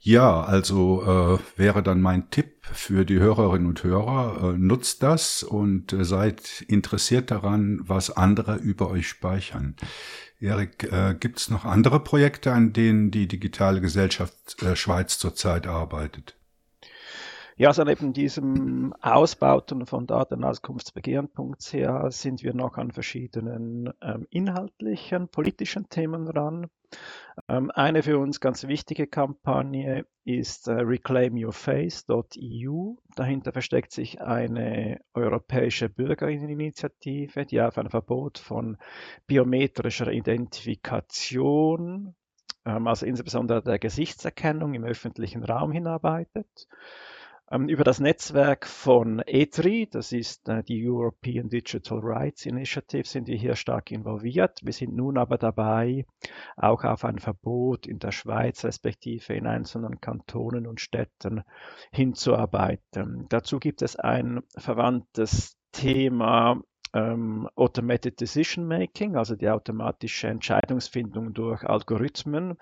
[0.00, 5.42] Ja, also äh, wäre dann mein Tipp für die Hörerinnen und Hörer, äh, nutzt das
[5.42, 9.76] und äh, seid interessiert daran, was andere über euch speichern.
[10.40, 15.68] Erik, äh, gibt es noch andere Projekte, an denen die digitale Gesellschaft äh, Schweiz zurzeit
[15.68, 16.34] arbeitet?
[17.62, 21.76] Ja, also neben diesem Ausbauten von Datenauskunftsbegehren.ch
[22.08, 26.66] sind wir noch an verschiedenen ähm, inhaltlichen, politischen Themen dran.
[27.48, 32.96] Ähm, eine für uns ganz wichtige Kampagne ist äh, reclaimyourface.eu.
[33.14, 38.76] Dahinter versteckt sich eine europäische Bürgerinitiative, die auf ein Verbot von
[39.28, 42.16] biometrischer Identifikation,
[42.64, 46.66] ähm, also insbesondere der Gesichtserkennung im öffentlichen Raum hinarbeitet.
[47.52, 53.26] Ähm, über das Netzwerk von ETRI, das ist äh, die European Digital Rights Initiative, sind
[53.26, 54.60] wir hier stark involviert.
[54.62, 56.06] Wir sind nun aber dabei,
[56.56, 61.42] auch auf ein Verbot in der Schweiz respektive in einzelnen Kantonen und Städten
[61.92, 63.26] hinzuarbeiten.
[63.28, 66.62] Dazu gibt es ein verwandtes Thema
[66.94, 72.58] ähm, Automated Decision Making, also die automatische Entscheidungsfindung durch Algorithmen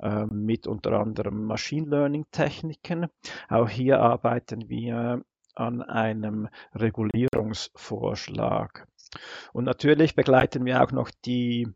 [0.00, 3.06] äh, mit unter anderem Machine Learning Techniken.
[3.48, 5.22] Auch hier arbeiten wir
[5.54, 8.86] an einem Regulierungsvorschlag.
[9.52, 11.66] Und natürlich begleiten wir auch noch die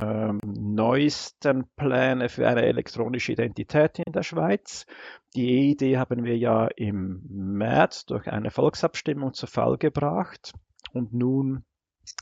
[0.00, 4.86] ähm, neuesten Pläne für eine elektronische Identität in der Schweiz.
[5.34, 10.52] Die Idee haben wir ja im März durch eine Volksabstimmung zu Fall gebracht.
[10.92, 11.64] Und nun,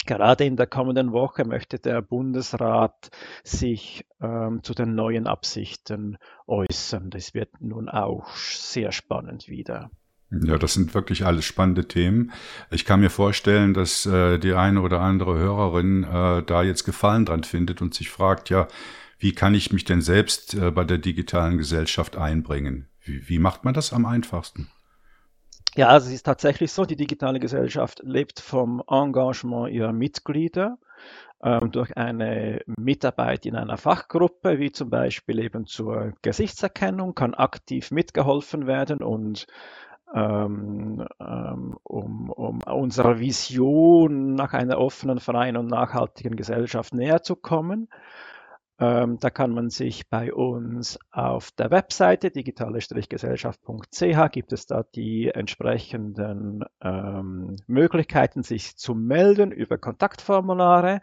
[0.07, 3.11] gerade in der kommenden Woche, möchte der Bundesrat
[3.45, 7.11] sich ähm, zu den neuen Absichten äußern.
[7.11, 9.91] Das wird nun auch sehr spannend wieder.
[10.31, 12.33] Ja, das sind wirklich alles spannende Themen.
[12.71, 17.25] Ich kann mir vorstellen, dass äh, die eine oder andere Hörerin äh, da jetzt Gefallen
[17.25, 18.67] dran findet und sich fragt, ja,
[19.19, 22.89] wie kann ich mich denn selbst äh, bei der digitalen Gesellschaft einbringen?
[23.03, 24.69] Wie, wie macht man das am einfachsten?
[25.77, 30.79] Ja, also es ist tatsächlich so, die digitale Gesellschaft lebt vom Engagement ihrer Mitglieder
[31.43, 37.91] ähm, durch eine Mitarbeit in einer Fachgruppe, wie zum Beispiel eben zur Gesichtserkennung, kann aktiv
[37.91, 39.47] mitgeholfen werden und
[40.15, 47.37] ähm, ähm, um, um unserer Vision nach einer offenen, freien und nachhaltigen Gesellschaft näher zu
[47.37, 47.89] kommen.
[48.79, 55.29] Ähm, da kann man sich bei uns auf der Webseite digitale-gesellschaft.ch gibt es da die
[55.29, 61.01] entsprechenden ähm, Möglichkeiten, sich zu melden über Kontaktformulare.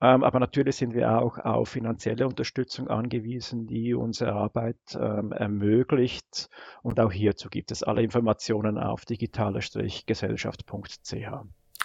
[0.00, 6.48] Ähm, aber natürlich sind wir auch auf finanzielle Unterstützung angewiesen, die unsere Arbeit ähm, ermöglicht.
[6.82, 11.14] Und auch hierzu gibt es alle Informationen auf digitale-gesellschaft.ch.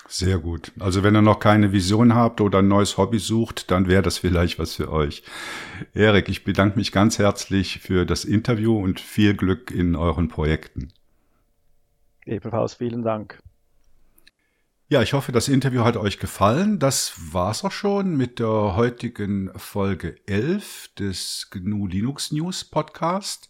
[0.07, 0.71] Sehr gut.
[0.79, 4.17] Also wenn ihr noch keine Vision habt oder ein neues Hobby sucht, dann wäre das
[4.17, 5.23] vielleicht was für euch.
[5.93, 10.89] Erik, ich bedanke mich ganz herzlich für das Interview und viel Glück in euren Projekten.
[12.25, 13.39] Ebenfalls vielen Dank.
[14.91, 16.79] Ja, ich hoffe, das Interview hat euch gefallen.
[16.79, 23.49] Das war's auch schon mit der heutigen Folge 11 des GNU Linux News Podcast.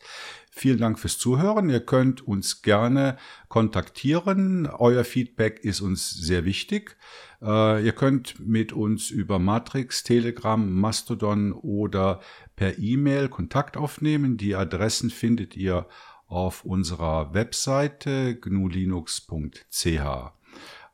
[0.52, 1.70] Vielen Dank fürs Zuhören.
[1.70, 3.18] Ihr könnt uns gerne
[3.48, 4.68] kontaktieren.
[4.68, 6.98] Euer Feedback ist uns sehr wichtig.
[7.42, 12.20] Äh, ihr könnt mit uns über Matrix, Telegram, Mastodon oder
[12.56, 14.38] per E-Mail Kontakt aufnehmen.
[14.38, 15.88] Die Adressen findet ihr
[16.28, 20.39] auf unserer Webseite gnulinux.ch.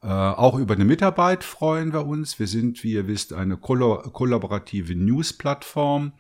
[0.06, 2.38] Äh, auch über eine Mitarbeit freuen wir uns.
[2.38, 6.14] Wir sind, wie ihr wisst, eine kollaborative News-Plattform.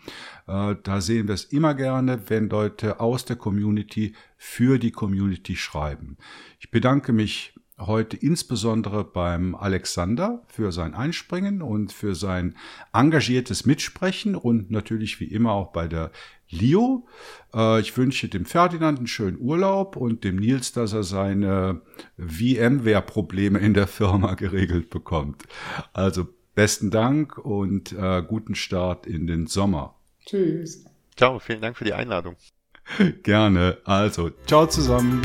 [0.47, 5.55] Äh, da sehen wir es immer gerne, wenn Leute aus der Community für die Community
[5.55, 6.17] schreiben.
[6.59, 12.55] Ich bedanke mich heute insbesondere beim Alexander für sein Einspringen und für sein
[12.91, 16.11] engagiertes Mitsprechen und natürlich wie immer auch bei der
[16.56, 17.07] Leo.
[17.53, 21.82] Äh, ich wünsche dem Ferdinand einen schönen Urlaub und dem Nils, dass er seine
[22.18, 25.44] VMware-Probleme in der Firma geregelt bekommt.
[25.94, 29.95] Also besten Dank und äh, guten Start in den Sommer.
[30.26, 30.86] Tschüss.
[31.15, 32.36] Ciao, vielen Dank für die Einladung.
[33.23, 33.77] Gerne.
[33.86, 35.22] Also, ciao zusammen.